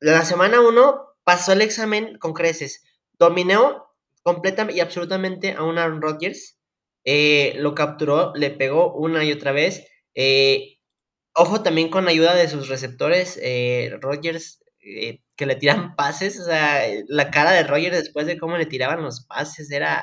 [0.00, 2.84] La semana 1 pasó el examen con creces.
[3.18, 3.86] Dominó
[4.22, 6.58] completamente y absolutamente a un Aaron Rodgers.
[7.04, 9.86] Eh, lo capturó, le pegó una y otra vez.
[10.14, 10.78] Eh,
[11.34, 13.38] ojo también con ayuda de sus receptores.
[13.42, 16.38] Eh, Rodgers eh, que le tiran pases.
[16.40, 20.02] O sea, la cara de Rodgers después de cómo le tiraban los pases era,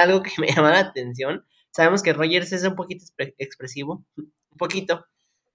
[0.00, 1.44] algo que me llamaba la atención.
[1.70, 4.04] Sabemos que Rodgers es un poquito expre- expresivo.
[4.16, 5.04] Un poquito.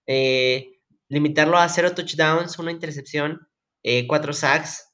[0.08, 0.80] Eh,
[1.10, 3.48] limitarlo a cero touchdowns, una intercepción,
[3.84, 4.86] eh, cuatro sacks.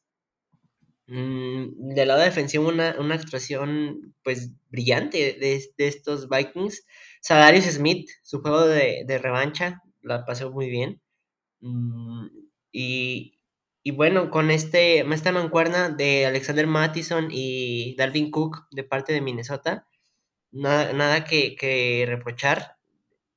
[1.08, 6.86] Mm, del lado defensivo, una, una actuación pues brillante de, de estos Vikings.
[7.22, 11.02] Salarius Smith, su juego de, de revancha, la pasó muy bien.
[11.62, 12.28] Mm,
[12.74, 13.40] y,
[13.84, 19.22] y bueno, con este, esta mancuerna de Alexander Mattison y Dalvin Cook de parte de
[19.22, 19.88] Minnesota,
[20.52, 22.78] nada, nada que, que reprochar.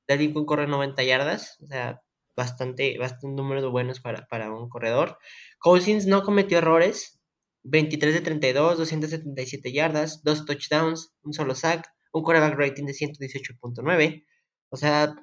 [0.07, 2.01] Dalvin Cook corre 90 yardas, o sea,
[2.35, 5.17] bastante, bastante números buenos para, para un corredor.
[5.59, 7.19] Cousins no cometió errores,
[7.63, 14.25] 23 de 32, 277 yardas, dos touchdowns, un solo sack, un quarterback rating de 118.9.
[14.69, 15.15] O sea,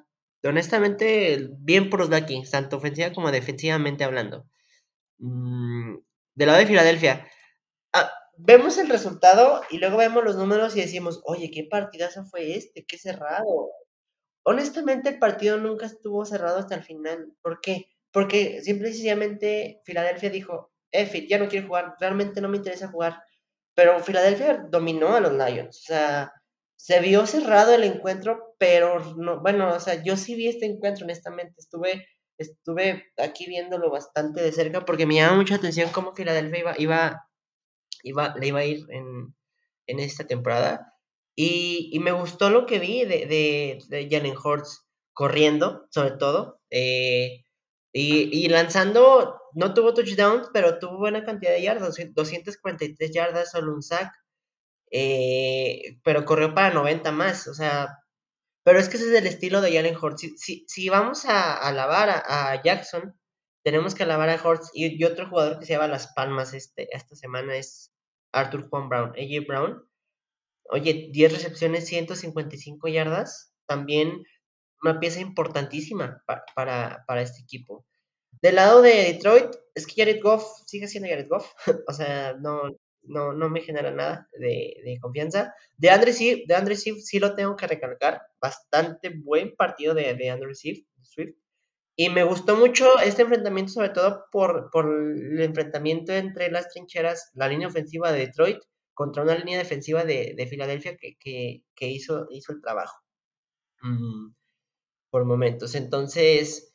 [0.47, 4.45] honestamente, bien por los Vikings, tanto ofensiva como defensivamente hablando.
[5.19, 5.97] Mm,
[6.35, 7.27] del lado de Filadelfia,
[7.93, 12.55] ah, vemos el resultado y luego vemos los números y decimos, oye, ¿qué partidazo fue
[12.57, 12.85] este?
[12.85, 13.71] Qué cerrado.
[14.43, 17.33] Honestamente, el partido nunca estuvo cerrado hasta el final.
[17.41, 17.87] ¿Por qué?
[18.11, 22.87] Porque simple y sencillamente Filadelfia dijo, eh, ya no quiero jugar, realmente no me interesa
[22.89, 23.23] jugar.
[23.75, 25.77] Pero Filadelfia dominó a los Lions.
[25.79, 26.31] O sea,
[26.75, 31.05] se vio cerrado el encuentro, pero no, bueno, o sea, yo sí vi este encuentro,
[31.05, 31.55] honestamente.
[31.57, 32.07] Estuve,
[32.37, 37.29] estuve aquí viéndolo bastante de cerca porque me llama mucha atención cómo Filadelfia iba, iba,
[38.03, 39.35] iba, le iba a ir en,
[39.87, 40.93] en esta temporada.
[41.35, 46.61] Y, y me gustó lo que vi de, de, de Jalen Hurts corriendo, sobre todo.
[46.71, 47.41] eh,
[47.93, 53.73] y, y lanzando, no tuvo touchdowns, pero tuvo buena cantidad de yardas, 243 yardas, solo
[53.73, 54.11] un sack.
[54.91, 57.99] Eh, pero corrió para 90 más, o sea,
[58.65, 60.21] pero es que ese es el estilo de Jalen Hurts.
[60.37, 63.15] Si, si, vamos a, alabar a, Jackson,
[63.63, 64.71] tenemos que alabar a Hurts.
[64.73, 67.93] Y, otro jugador que se lleva las palmas este, esta semana es
[68.33, 69.87] Arthur Juan Brown, AJ Brown.
[70.69, 73.53] Oye, 10 recepciones, 155 yardas.
[73.67, 74.23] También
[74.81, 77.85] una pieza importantísima pa- para, para este equipo.
[78.41, 81.51] Del lado de Detroit, es que Jared Goff sigue siendo Jared Goff.
[81.87, 82.63] o sea, no,
[83.07, 85.53] no, no me genera nada de, de confianza.
[85.77, 88.21] De Andre Swift, de Andre Swift sí lo tengo que recalcar.
[88.39, 90.85] Bastante buen partido de, de Andre Swift.
[91.01, 91.35] Swift.
[91.97, 97.31] Y me gustó mucho este enfrentamiento, sobre todo por, por el enfrentamiento entre las trincheras,
[97.33, 98.59] la línea ofensiva de Detroit
[98.93, 102.99] contra una línea defensiva de, de Filadelfia que, que, que hizo, hizo el trabajo
[103.81, 104.33] mm,
[105.09, 105.75] por momentos.
[105.75, 106.73] Entonces,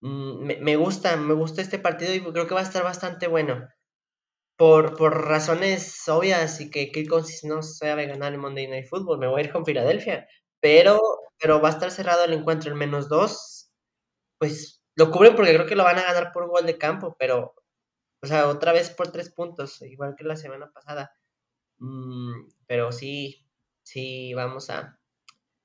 [0.00, 3.26] mm, me, me gusta, me gusta este partido y creo que va a estar bastante
[3.26, 3.66] bueno.
[4.60, 9.18] Por, por razones obvias y que Kirk Cousins no sabe ganar el Monday Night Football,
[9.18, 10.28] me voy a ir con Filadelfia.
[10.60, 11.00] Pero,
[11.38, 13.72] pero va a estar cerrado el encuentro en menos dos.
[14.38, 17.54] Pues lo cubren porque creo que lo van a ganar por gol de campo, pero
[18.22, 21.12] O sea, otra vez por tres puntos, igual que la semana pasada.
[21.78, 23.48] Mm, pero sí,
[23.82, 25.00] sí, vamos a,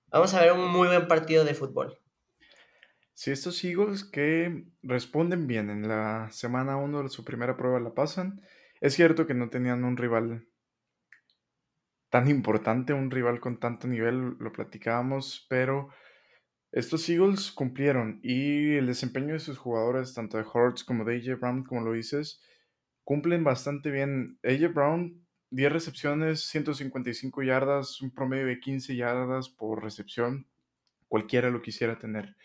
[0.07, 1.99] vamos a ver un muy buen partido de fútbol.
[3.13, 7.93] Si estos Eagles que responden bien en la semana 1 de su primera prueba la
[7.93, 8.41] pasan,
[8.81, 10.47] es cierto que no tenían un rival
[12.09, 15.89] tan importante, un rival con tanto nivel, lo platicábamos, pero
[16.71, 21.39] estos Eagles cumplieron y el desempeño de sus jugadores, tanto de Hurts como de AJ
[21.39, 22.41] Brown, como lo dices,
[23.05, 24.39] cumplen bastante bien.
[24.43, 30.47] AJ Brown, 10 recepciones, 155 yardas, un promedio de 15 yardas por recepción.
[31.07, 32.35] Cualquiera lo quisiera tener.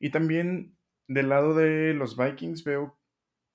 [0.00, 0.76] Y también
[1.06, 2.97] del lado de los Vikings veo,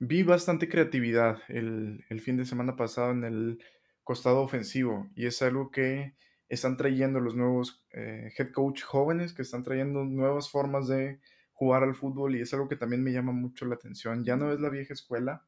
[0.07, 3.63] vi bastante creatividad el, el fin de semana pasado en el
[4.03, 6.15] costado ofensivo y es algo que
[6.49, 11.19] están trayendo los nuevos eh, head coach jóvenes, que están trayendo nuevas formas de
[11.53, 14.23] jugar al fútbol y es algo que también me llama mucho la atención.
[14.23, 15.45] Ya no es la vieja escuela,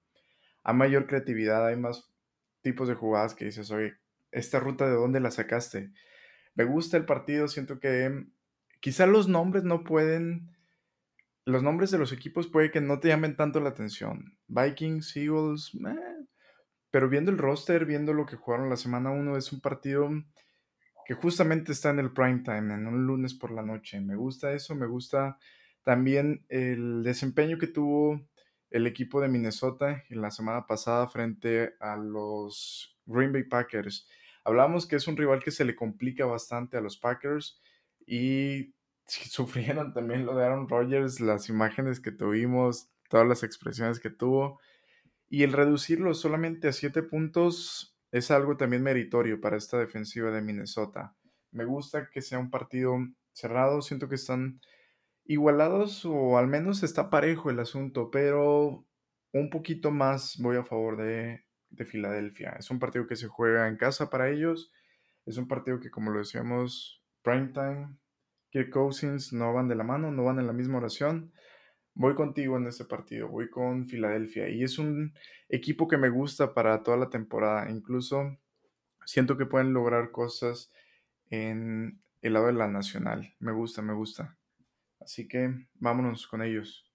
[0.64, 2.12] hay mayor creatividad, hay más
[2.62, 3.94] tipos de jugadas que dices, oye,
[4.32, 5.92] esta ruta de dónde la sacaste.
[6.56, 8.26] Me gusta el partido, siento que
[8.80, 10.55] quizá los nombres no pueden,
[11.46, 14.38] los nombres de los equipos puede que no te llamen tanto la atención.
[14.48, 16.26] Vikings, Eagles, eh,
[16.90, 20.10] pero viendo el roster, viendo lo que jugaron la semana 1, es un partido
[21.06, 24.02] que justamente está en el prime time, en un lunes por la noche.
[24.02, 25.38] Me gusta eso, me gusta
[25.84, 28.20] también el desempeño que tuvo
[28.72, 34.10] el equipo de Minnesota en la semana pasada frente a los Green Bay Packers.
[34.44, 37.62] Hablamos que es un rival que se le complica bastante a los Packers
[38.08, 38.74] y
[39.30, 44.60] sufrieron también lo de Aaron Rodgers, las imágenes que tuvimos, todas las expresiones que tuvo.
[45.30, 50.42] Y el reducirlo solamente a siete puntos es algo también meritorio para esta defensiva de
[50.42, 51.16] Minnesota.
[51.52, 52.96] Me gusta que sea un partido
[53.34, 54.62] cerrado, siento que están
[55.26, 58.86] igualados o al menos está parejo el asunto, pero
[59.34, 62.56] un poquito más voy a favor de, de Filadelfia.
[62.60, 64.72] Es un partido que se juega en casa para ellos,
[65.26, 67.98] es un partido que como lo decíamos, primetime,
[68.56, 71.34] Kirk Cousins no van de la mano, no van en la misma oración.
[71.94, 75.14] Voy contigo en este partido, voy con Filadelfia y es un
[75.50, 77.70] equipo que me gusta para toda la temporada.
[77.70, 78.38] Incluso
[79.04, 80.72] siento que pueden lograr cosas
[81.30, 83.36] en el lado de la nacional.
[83.40, 84.38] Me gusta, me gusta.
[85.02, 86.90] Así que vámonos con ellos.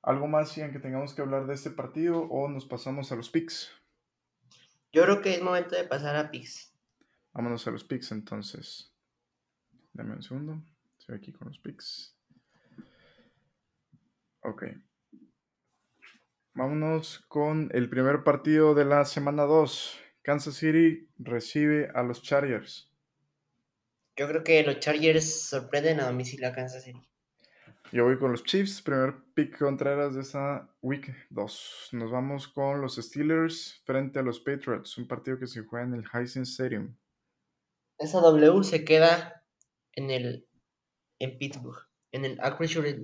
[0.00, 3.30] ¿Algo más, Ian, que tengamos que hablar de este partido o nos pasamos a los
[3.30, 3.72] picks?
[4.92, 6.72] Yo creo que es momento de pasar a picks.
[7.32, 8.94] Vámonos a los picks entonces.
[9.92, 10.62] Dame un segundo.
[10.98, 12.16] Estoy aquí con los picks.
[14.42, 14.64] Ok.
[16.54, 20.00] Vámonos con el primer partido de la semana 2.
[20.22, 22.90] Kansas City recibe a los Chargers.
[24.16, 27.00] Yo creo que los Chargers sorprenden a domicilio a Kansas City.
[27.92, 31.90] Yo voy con los Chiefs, primer pick Contreras de esa week 2.
[31.92, 35.94] Nos vamos con los Steelers frente a los Patriots, un partido que se juega en
[35.94, 36.94] el Hisense Stadium.
[37.96, 39.37] Esa W se queda
[39.98, 40.48] en el
[41.18, 42.38] en Pittsburgh en el,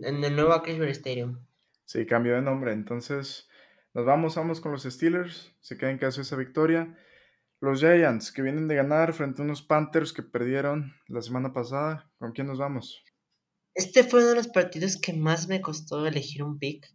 [0.05, 1.39] en el nuevo Acrisure Stadium.
[1.85, 2.73] Sí, cambio de nombre.
[2.73, 3.49] Entonces,
[3.93, 5.53] nos vamos, vamos con los Steelers.
[5.61, 6.97] Se queda en caso esa victoria.
[7.61, 12.11] Los Giants, que vienen de ganar frente a unos Panthers que perdieron la semana pasada.
[12.19, 13.05] ¿Con quién nos vamos?
[13.75, 16.87] Este fue uno de los partidos que más me costó elegir un pick.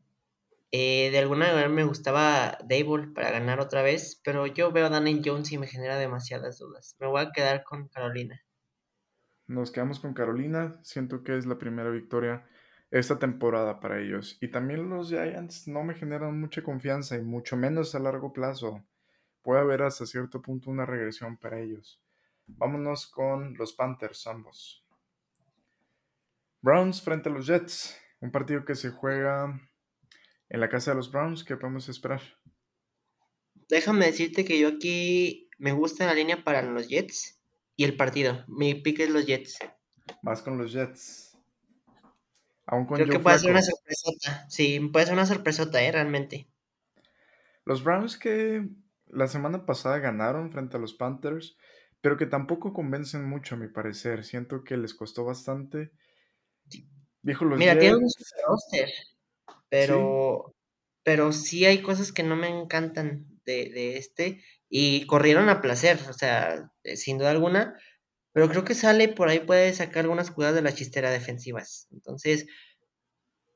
[0.72, 4.90] Eh, de alguna manera me gustaba Dable para ganar otra vez, pero yo veo a
[4.90, 6.96] Danny Jones y me genera demasiadas dudas.
[7.00, 8.40] Me voy a quedar con Carolina.
[9.50, 10.80] Nos quedamos con Carolina.
[10.84, 12.48] Siento que es la primera victoria
[12.92, 14.38] esta temporada para ellos.
[14.42, 18.86] Y también los Giants no me generan mucha confianza y mucho menos a largo plazo.
[19.42, 22.00] Puede haber hasta cierto punto una regresión para ellos.
[22.46, 24.86] Vámonos con los Panthers ambos.
[26.62, 28.00] Browns frente a los Jets.
[28.20, 29.60] Un partido que se juega
[30.48, 31.44] en la casa de los Browns.
[31.44, 32.22] ¿Qué podemos esperar?
[33.68, 37.39] Déjame decirte que yo aquí me gusta la línea para los Jets
[37.80, 38.44] y el partido.
[38.50, 39.58] Mi pick es los Jets.
[40.22, 41.38] Más con los Jets.
[42.66, 44.46] Aún con Creo que puede ser una sorpresota.
[44.50, 45.90] Sí, puede ser una sorpresota, ¿eh?
[45.90, 46.50] Realmente.
[47.64, 48.68] Los Browns que
[49.08, 51.56] la semana pasada ganaron frente a los Panthers,
[52.02, 54.26] pero que tampoco convencen mucho, a mi parecer.
[54.26, 55.94] Siento que les costó bastante.
[57.22, 58.12] Viejo, los Mira, tienen un
[58.46, 58.90] roster,
[59.70, 60.54] pero,
[61.04, 66.14] pero sí hay cosas que no me encantan de, este y corrieron a placer, o
[66.14, 67.76] sea, eh, sin duda alguna,
[68.32, 71.88] pero creo que sale por ahí, puede sacar algunas jugadas de la chistera defensivas.
[71.92, 72.46] Entonces,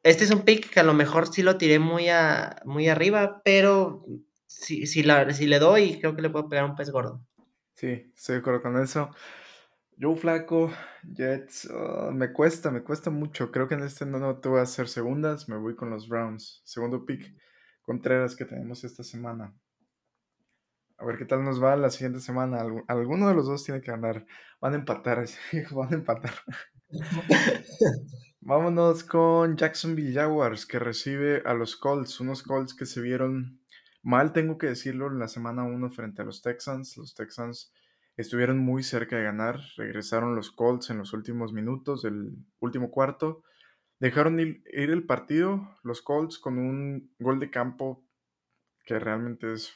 [0.01, 3.41] este es un pick que a lo mejor sí lo tiré muy, a, muy arriba,
[3.45, 4.05] pero
[4.47, 7.25] si, si, la, si le doy, creo que le puedo pegar un pez gordo.
[7.75, 9.11] Sí, estoy de acuerdo con eso.
[9.95, 10.71] Yo, Flaco,
[11.03, 13.51] Jets, ah, me cuesta, me cuesta mucho.
[13.51, 16.09] Creo que en este no, no te voy a hacer segundas, me voy con los
[16.09, 16.61] Browns.
[16.65, 17.35] Segundo pick
[17.83, 19.53] Contreras que tenemos esta semana.
[21.03, 22.61] A ver qué tal nos va la siguiente semana.
[22.87, 24.25] Alguno de los dos tiene que ganar.
[24.61, 25.25] Van a empatar,
[25.71, 26.33] van a empatar.
[28.39, 32.21] Vámonos con Jacksonville Jaguars, que recibe a los Colts.
[32.21, 33.59] Unos Colts que se vieron
[34.01, 36.95] mal, tengo que decirlo, en la semana 1 frente a los Texans.
[36.95, 37.73] Los Texans
[38.15, 39.59] estuvieron muy cerca de ganar.
[39.75, 43.43] Regresaron los Colts en los últimos minutos del último cuarto.
[43.99, 48.05] Dejaron ir, el partido los Colts con un gol de campo
[48.85, 49.73] que realmente es...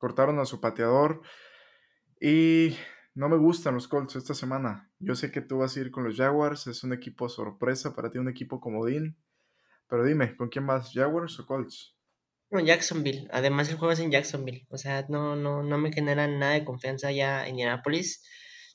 [0.00, 1.20] cortaron a su pateador
[2.20, 2.76] y
[3.14, 4.90] no me gustan los Colts esta semana.
[4.98, 8.10] Yo sé que tú vas a ir con los Jaguars, es un equipo sorpresa para
[8.10, 9.16] ti, un equipo comodín.
[9.88, 10.92] Pero dime, ¿con quién vas?
[10.92, 11.94] ¿Jaguars o Colts?
[12.50, 13.28] No, Jacksonville.
[13.30, 14.66] Además el juego es en Jacksonville.
[14.70, 18.24] O sea, no, no, no me genera nada de confianza ya en Indianapolis.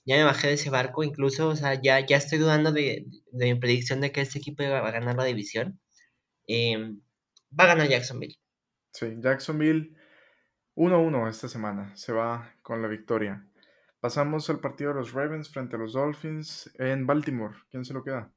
[0.06, 3.56] Ya me bajé de ese barco, incluso, o sea, ya, ya estoy dudando de, mi
[3.56, 5.80] predicción de que este equipo va a ganar la división.
[6.46, 7.02] Em,
[7.58, 8.38] va a ganar Jacksonville.
[8.94, 9.96] Sí, Jacksonville
[10.76, 11.96] 1-1 esta semana.
[11.96, 13.48] Se va con la victoria.
[14.00, 17.56] Pasamos al partido de los Ravens frente a los Dolphins en Baltimore.
[17.72, 18.32] ¿Quién se lo queda?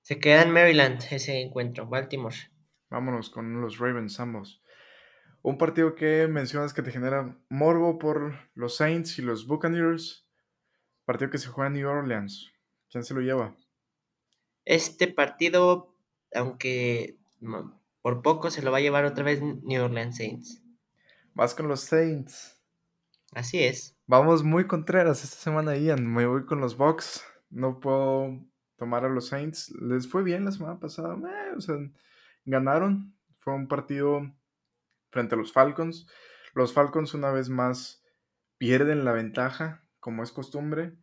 [0.00, 2.34] Se queda en Maryland ese encuentro, Baltimore.
[2.90, 4.62] Vámonos con los Ravens ambos.
[5.42, 10.26] Un partido que mencionas que te genera morbo por los Saints y los Buccaneers.
[11.04, 12.50] Partido que se juega en New Orleans.
[12.90, 13.54] ¿Quién se lo lleva?
[14.64, 15.94] Este partido,
[16.34, 17.18] aunque
[18.00, 20.63] por poco, se lo va a llevar otra vez New Orleans Saints.
[21.34, 22.60] Vas con los Saints.
[23.32, 23.96] Así es.
[24.06, 26.06] Vamos muy contreras esta semana, Ian.
[26.06, 27.24] Me voy con los Bucks.
[27.50, 28.40] No puedo
[28.76, 29.74] tomar a los Saints.
[29.80, 31.16] Les fue bien la semana pasada.
[31.16, 31.76] Eh, o sea,
[32.44, 33.16] ganaron.
[33.40, 34.32] Fue un partido
[35.10, 36.06] frente a los Falcons.
[36.54, 38.04] Los Falcons una vez más
[38.56, 40.96] pierden la ventaja, como es costumbre,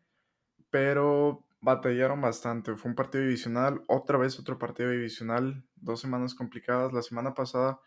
[0.69, 2.75] pero batallaron bastante.
[2.77, 6.93] Fue un partido divisional, otra vez otro partido divisional, dos semanas complicadas.
[6.93, 7.81] La semana pasada,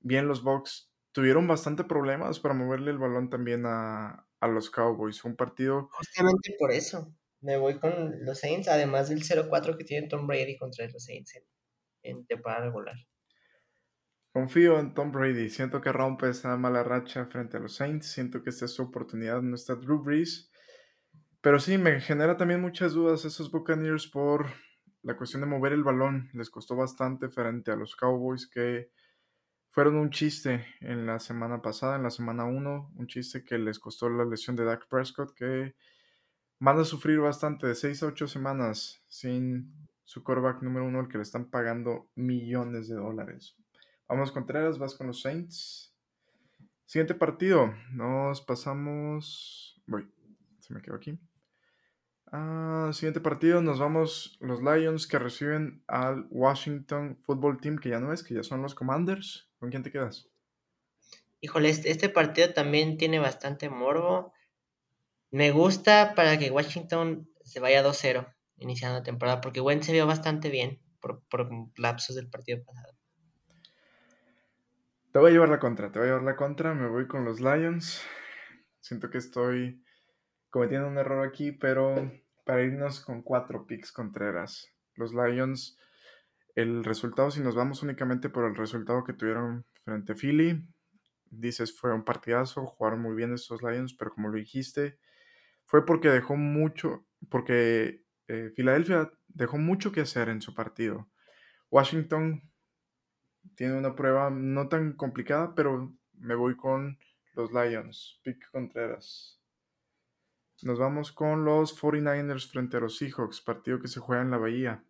[0.00, 5.20] bien los Bucks tuvieron bastante problemas para moverle el balón también a, a los Cowboys.
[5.20, 5.88] Fue un partido...
[5.92, 7.14] Justamente por eso.
[7.40, 11.40] Me voy con los Saints, además del 0-4 que tiene Tom Brady contra los Saints
[12.02, 12.96] en temporada regular.
[14.32, 15.48] Confío en Tom Brady.
[15.48, 18.12] Siento que rompe esa mala racha frente a los Saints.
[18.12, 19.42] Siento que esta es su oportunidad.
[19.42, 20.50] No está Drew Brees.
[21.40, 24.46] Pero sí, me genera también muchas dudas esos Buccaneers por
[25.02, 26.30] la cuestión de mover el balón.
[26.34, 28.90] Les costó bastante frente a los Cowboys que
[29.70, 32.92] fueron un chiste en la semana pasada, en la semana 1.
[32.96, 35.74] Un chiste que les costó la lesión de Dak Prescott que
[36.58, 41.08] van a sufrir bastante de 6 a 8 semanas sin su quarterback número uno, el
[41.08, 43.56] que le están pagando millones de dólares.
[44.08, 45.94] Vamos Contreras, vas con los Saints.
[46.84, 49.80] Siguiente partido, nos pasamos.
[49.86, 50.12] Voy,
[50.58, 51.16] se me quedó aquí.
[52.32, 58.00] Ah, siguiente partido, nos vamos los Lions que reciben al Washington Football Team, que ya
[58.00, 59.49] no es, que ya son los Commanders.
[59.60, 60.28] ¿Con quién te quedas?
[61.40, 64.32] Híjole, este, este partido también tiene bastante morbo.
[65.30, 70.06] Me gusta para que Washington se vaya 2-0 iniciando la temporada, porque Wentz se vio
[70.06, 71.22] bastante bien por,
[71.76, 72.94] lapsos del partido pasado.
[75.12, 77.24] Te voy a llevar la contra, te voy a llevar la contra, me voy con
[77.24, 78.02] los Lions.
[78.80, 79.82] Siento que estoy
[80.50, 82.12] cometiendo un error aquí, pero
[82.44, 84.68] para irnos con cuatro picks contreras.
[84.94, 85.78] Los Lions,
[86.54, 90.66] el resultado, si nos vamos únicamente por el resultado que tuvieron frente a Philly,
[91.30, 94.98] dices fue un partidazo, jugaron muy bien estos Lions, pero como lo dijiste,
[95.64, 101.08] fue porque dejó mucho, porque eh, Filadelfia dejó mucho que hacer en su partido.
[101.70, 102.42] Washington
[103.54, 106.98] tiene una prueba no tan complicada, pero me voy con
[107.34, 108.20] los Lions.
[108.22, 109.40] Pick Contreras.
[110.62, 114.36] Nos vamos con los 49ers frente a los Seahawks, partido que se juega en la
[114.36, 114.84] Bahía.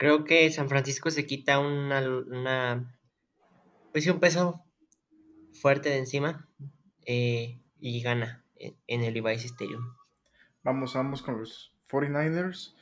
[0.00, 2.98] Creo que San Francisco se quita una, una
[3.92, 4.64] pues un peso
[5.52, 6.48] fuerte de encima
[7.04, 9.94] eh, y gana en el Levi's Stadium.
[10.62, 12.74] Vamos, vamos con los 49ers.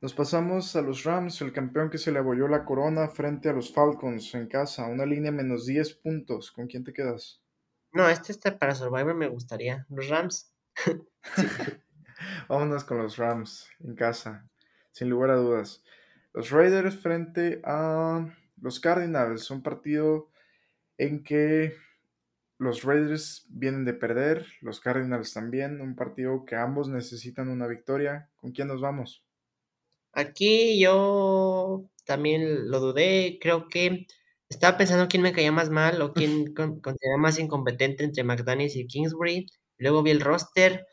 [0.00, 3.52] Nos pasamos a los Rams, el campeón que se le abolló la corona frente a
[3.52, 4.86] los Falcons en casa.
[4.86, 6.52] Una línea menos 10 puntos.
[6.52, 7.42] ¿Con quién te quedas?
[7.92, 9.86] No, este está para Survivor me gustaría.
[9.88, 10.54] Los Rams.
[12.48, 14.48] Vámonos con los Rams en casa,
[14.92, 15.82] sin lugar a dudas.
[16.32, 18.26] Los Raiders frente a
[18.60, 19.50] los Cardinals.
[19.50, 20.30] Un partido
[20.98, 21.74] en que
[22.58, 28.30] los Raiders vienen de perder, los Cardinals también, un partido que ambos necesitan una victoria.
[28.36, 29.24] ¿Con quién nos vamos?
[30.12, 34.06] Aquí yo también lo dudé, creo que
[34.48, 36.52] estaba pensando quién me caía más mal o quién
[36.82, 39.46] consideraba más incompetente entre McDaniels y Kingsbury.
[39.78, 40.86] Luego vi el roster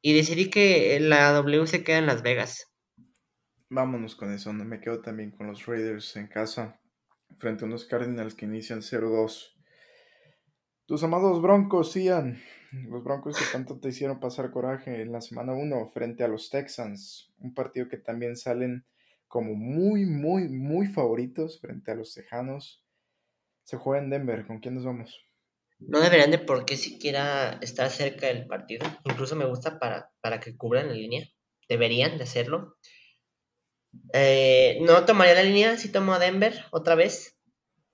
[0.00, 2.70] y decidí que la W se queda en Las Vegas.
[3.68, 6.80] Vámonos con eso, me quedo también con los Raiders en casa.
[7.38, 9.54] frente a unos Cardinals que inician 0-2.
[10.86, 12.40] Tus amados Broncos, Ian.
[12.88, 16.48] Los Broncos que tanto te hicieron pasar coraje en la semana 1 frente a los
[16.48, 17.32] Texans.
[17.38, 18.86] Un partido que también salen
[19.26, 22.84] como muy, muy, muy favoritos frente a los Tejanos.
[23.64, 24.46] Se juega en Denver.
[24.46, 25.26] ¿Con quién nos vamos?
[25.80, 28.86] No deberían de por qué siquiera estar cerca del partido.
[29.04, 31.26] Incluso me gusta para, para que cubran la línea.
[31.68, 32.76] Deberían de hacerlo.
[34.12, 37.38] Eh, no tomaría la línea si tomo a Denver otra vez.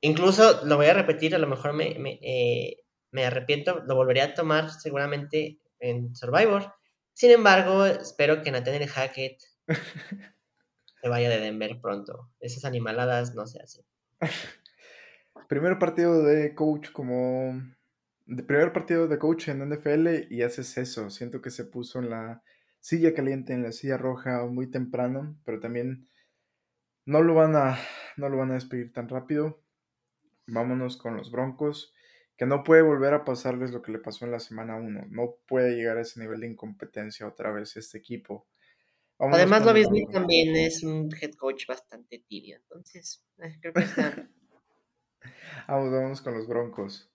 [0.00, 4.24] Incluso lo voy a repetir, a lo mejor me, me, eh, me arrepiento, lo volvería
[4.24, 6.74] a tomar seguramente en Survivor.
[7.12, 9.42] Sin embargo, espero que Nathaniel Hackett
[11.03, 12.30] se vaya de Denver pronto.
[12.40, 13.84] Esas animaladas no se hacen.
[15.48, 17.61] Primer partido de coach como...
[18.24, 21.11] De primer partido de coach en NFL y haces eso.
[21.11, 22.42] Siento que se puso en la
[22.83, 26.09] silla caliente, en la silla roja muy temprano, pero también
[27.07, 27.78] no lo van a,
[28.16, 29.62] no lo van a despedir tan rápido.
[30.47, 31.95] Vámonos con los Broncos,
[32.37, 35.07] que no puede volver a pasarles lo que le pasó en la semana 1.
[35.11, 38.49] No puede llegar a ese nivel de incompetencia otra vez este equipo.
[39.16, 43.80] Vámonos Además, lo mismo también es un head coach bastante tibio, entonces eh, creo que
[43.80, 44.28] está...
[45.68, 47.11] vamos, vamos con los Broncos.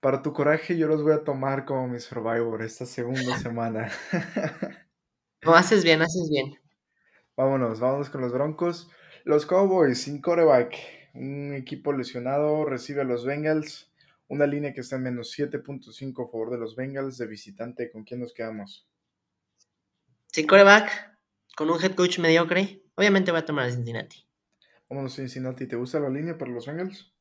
[0.00, 3.92] Para tu coraje, yo los voy a tomar como mi Survivor esta segunda semana.
[5.42, 6.54] no, haces bien, haces bien.
[7.36, 8.90] Vámonos, vámonos con los Broncos.
[9.24, 10.74] Los Cowboys sin coreback.
[11.12, 13.92] Un equipo lesionado recibe a los Bengals.
[14.28, 17.90] Una línea que está en menos 7.5 a favor de los Bengals de visitante.
[17.90, 18.88] ¿Con quién nos quedamos?
[20.28, 21.18] Sin coreback,
[21.56, 22.82] con un head coach mediocre.
[22.94, 24.24] Obviamente voy a tomar a Cincinnati.
[24.88, 25.66] Vámonos a Cincinnati.
[25.66, 27.12] ¿Te gusta la línea para los Bengals?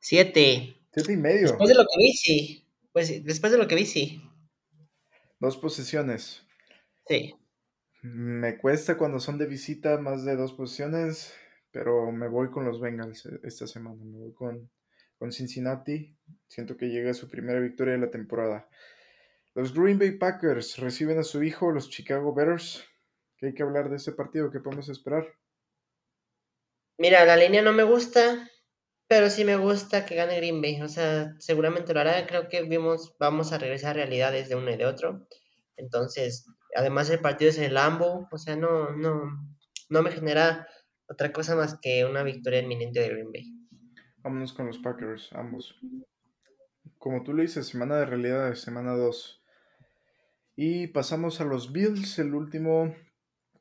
[0.00, 0.79] Siete.
[0.92, 1.48] Siete y medio.
[1.48, 2.66] Después de lo que vi, sí.
[2.92, 4.22] Pues después de lo que vi, sí.
[5.38, 6.44] Dos posiciones.
[7.06, 7.34] Sí.
[8.02, 11.34] Me cuesta cuando son de visita más de dos posiciones,
[11.70, 14.02] pero me voy con los Bengals eh, esta semana.
[14.04, 14.70] Me voy con,
[15.18, 16.16] con Cincinnati.
[16.48, 18.68] Siento que llega su primera victoria de la temporada.
[19.54, 22.84] Los Green Bay Packers reciben a su hijo, los Chicago Bears.
[23.36, 24.50] ¿Qué hay que hablar de ese partido?
[24.50, 25.26] ¿Qué podemos esperar?
[26.98, 28.50] Mira, la línea no me gusta,
[29.10, 30.80] pero sí me gusta que gane Green Bay.
[30.80, 32.26] O sea, seguramente lo hará.
[32.26, 35.26] Creo que vimos, vamos a regresar a realidades de uno y de otro.
[35.76, 36.46] Entonces,
[36.76, 39.52] Además, el partido es el Lambo, o sea, no, no,
[39.88, 40.68] no me genera
[41.08, 43.52] otra cosa más que una victoria inminente de Green Bay.
[44.18, 45.74] Vámonos con los Packers, ambos.
[46.98, 49.42] Como tú le dices, semana de realidad, semana 2.
[50.56, 52.94] Y pasamos a los Bills, el último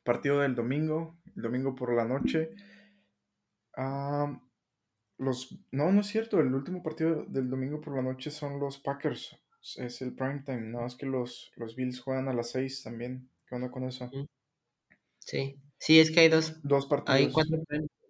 [0.04, 2.52] partido del domingo, el domingo por la noche.
[3.76, 4.40] Ah,
[5.20, 8.80] los, no, no es cierto, el último partido del domingo por la noche son los
[8.80, 9.38] Packers
[9.78, 13.30] es el prime time, nada más que los, los Bills juegan a las 6 también.
[13.46, 14.10] ¿Qué onda con eso?
[15.20, 16.62] Sí, sí, es que hay dos.
[16.64, 17.20] Dos partidos.
[17.20, 17.58] Hay cuatro.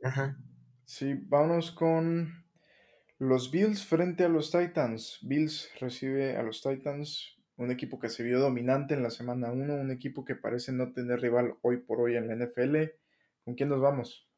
[0.03, 0.37] Ajá.
[0.85, 2.45] Sí, vámonos con
[3.17, 5.19] los Bills frente a los Titans.
[5.21, 9.75] Bills recibe a los Titans, un equipo que se vio dominante en la semana 1,
[9.75, 12.91] un equipo que parece no tener rival hoy por hoy en la NFL.
[13.43, 14.28] ¿Con quién nos vamos?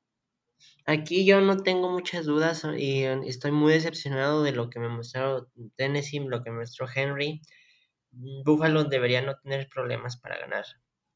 [0.85, 5.47] Aquí yo no tengo muchas dudas y estoy muy decepcionado de lo que me mostró
[5.75, 7.41] Tennessee, lo que me mostró Henry.
[8.11, 10.65] Buffalo debería no tener problemas para ganar.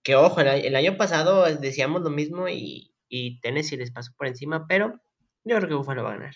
[0.03, 4.67] Que ojo, el, año pasado decíamos lo mismo y, y, Tennessee les pasó por encima,
[4.67, 5.01] pero
[5.43, 6.35] yo creo que Buffalo va a ganar.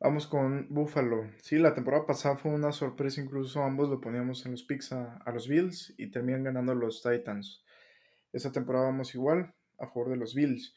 [0.00, 1.30] Vamos con Buffalo.
[1.40, 5.16] Sí, la temporada pasada fue una sorpresa, incluso ambos lo poníamos en los picks a,
[5.24, 7.64] a los Bills y terminan ganando los Titans.
[8.32, 10.74] Esta temporada vamos igual a favor de los Bills.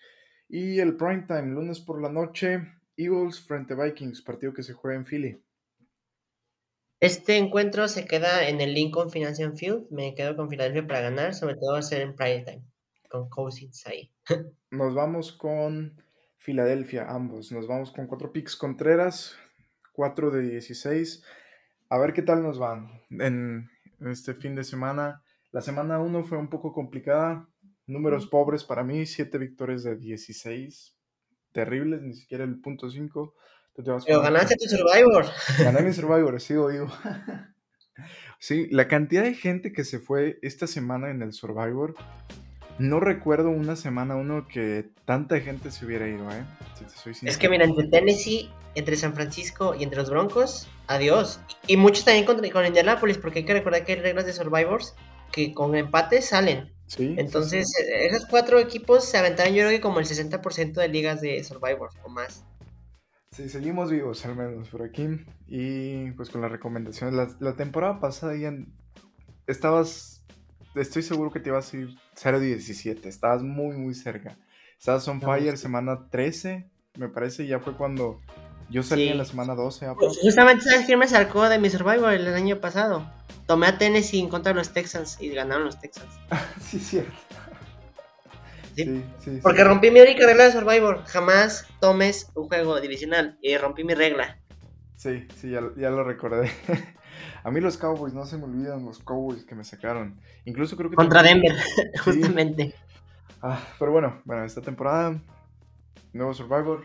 [0.50, 2.62] Y el prime time, lunes por la noche,
[2.96, 5.42] Eagles frente a Vikings, partido que se juega en Philly.
[7.00, 9.88] Este encuentro se queda en el Lincoln Financial Field.
[9.92, 12.64] Me quedo con Filadelfia para ganar, sobre todo a ser en prime time,
[13.10, 14.10] con Cousins ahí.
[14.72, 16.02] Nos vamos con
[16.38, 17.52] Filadelfia, ambos.
[17.52, 19.36] Nos vamos con cuatro picks Contreras,
[19.92, 21.24] 4 de 16.
[21.90, 23.70] A ver qué tal nos van en
[24.00, 25.24] este fin de semana.
[25.52, 27.48] La semana 1 fue un poco complicada.
[27.88, 30.96] Números pobres para mí, 7 victorias de 16.
[31.54, 33.34] Terribles, ni siquiera el punto 5.
[34.06, 35.26] Pero ganaste tu Survivor.
[35.60, 36.88] Gané mi Survivor, sigo vivo.
[38.40, 41.96] sí, la cantidad de gente que se fue esta semana en el Survivor.
[42.80, 46.44] No recuerdo una semana uno que tanta gente se hubiera ido, ¿eh?
[47.24, 51.40] es que mira, entre Tennessee, entre San Francisco y entre los Broncos, adiós.
[51.66, 54.96] Y muchos también con, con Indianapolis, porque hay que recordar que hay reglas de Survivors
[55.32, 56.72] que con empates salen.
[56.98, 61.44] Entonces, esos cuatro equipos se aventaron yo creo que como el 60% de ligas de
[61.44, 62.46] Survivor o más.
[63.32, 65.08] Sí, seguimos vivos al menos por aquí.
[65.48, 67.36] Y pues con las recomendaciones.
[67.40, 68.54] La, temporada pasada ya
[69.48, 70.24] estabas,
[70.76, 73.06] estoy seguro que te ibas a ir 0-17.
[73.06, 74.38] Estabas muy, muy cerca.
[74.80, 76.70] Estabas on fire semana 13.
[76.98, 78.22] me parece, ya fue cuando
[78.70, 79.88] yo salí en la semana 12.
[79.98, 83.10] Pues, justamente, ¿sabes quién me sacó de mi Survivor el año pasado?
[83.46, 86.10] Tomé a Tennessee en contra de los Texans y ganaron los Texans.
[86.62, 87.14] sí, cierto.
[88.76, 89.04] ¿Sí?
[89.20, 91.04] Sí, Porque rompí mi única regla de Survivor.
[91.06, 93.38] Jamás tomes un juego divisional.
[93.42, 94.38] Y rompí mi regla.
[94.96, 96.52] Sí, sí, ya, ya lo recordé.
[97.44, 100.20] a mí los Cowboys, no se me olvidan los Cowboys que me sacaron.
[100.46, 100.96] Incluso creo que...
[100.96, 101.56] Contra Denver,
[102.04, 102.76] justamente.
[103.42, 105.20] Ah, pero bueno, bueno, esta temporada,
[106.14, 106.84] nuevo Survivor,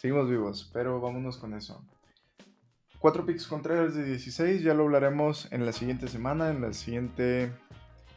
[0.00, 1.84] seguimos vivos, pero vámonos con eso.
[2.98, 7.52] Cuatro picks contrarios de 16, ya lo hablaremos en la siguiente semana, en la siguiente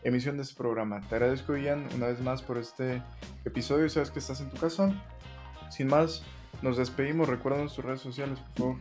[0.04, 1.02] emisión de este programa.
[1.02, 3.02] Te agradezco, Ian, una vez más por este
[3.44, 3.90] episodio.
[3.90, 4.94] Sabes que estás en tu casa.
[5.70, 6.24] Sin más,
[6.62, 7.28] nos despedimos.
[7.28, 8.78] Recuerda tus redes sociales, por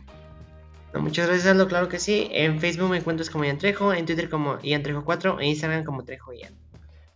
[0.93, 1.01] favor.
[1.01, 1.67] muchas gracias, Aldo.
[1.67, 2.29] Claro que sí.
[2.31, 6.05] En Facebook me encuentras como Ian Trejo, en Twitter como Ian Trejo4, en Instagram como
[6.05, 6.53] Trejo Ian.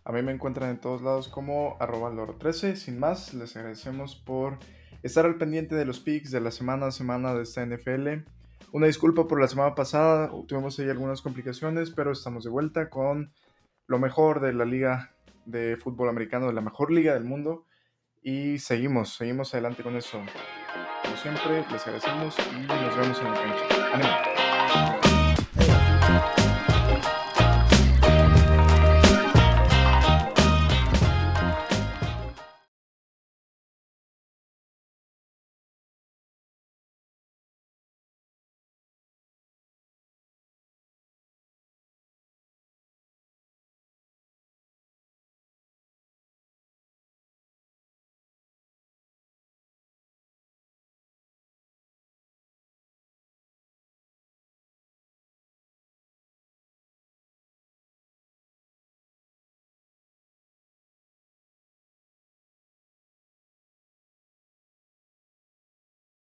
[0.04, 4.58] A mí me encuentran en todos lados como arroba 13 Sin más, les agradecemos por
[5.02, 8.24] estar al pendiente de los picks de la semana a semana de esta NFL.
[8.72, 13.32] Una disculpa por la semana pasada, tuvimos ahí algunas complicaciones, pero estamos de vuelta con
[13.86, 15.14] lo mejor de la liga
[15.46, 17.64] de fútbol americano, de la mejor liga del mundo.
[18.22, 20.20] Y seguimos, seguimos adelante con eso.
[21.02, 23.94] Como siempre, les agradecemos y nos vemos en la cancha.
[23.94, 25.07] ¡Ánimo!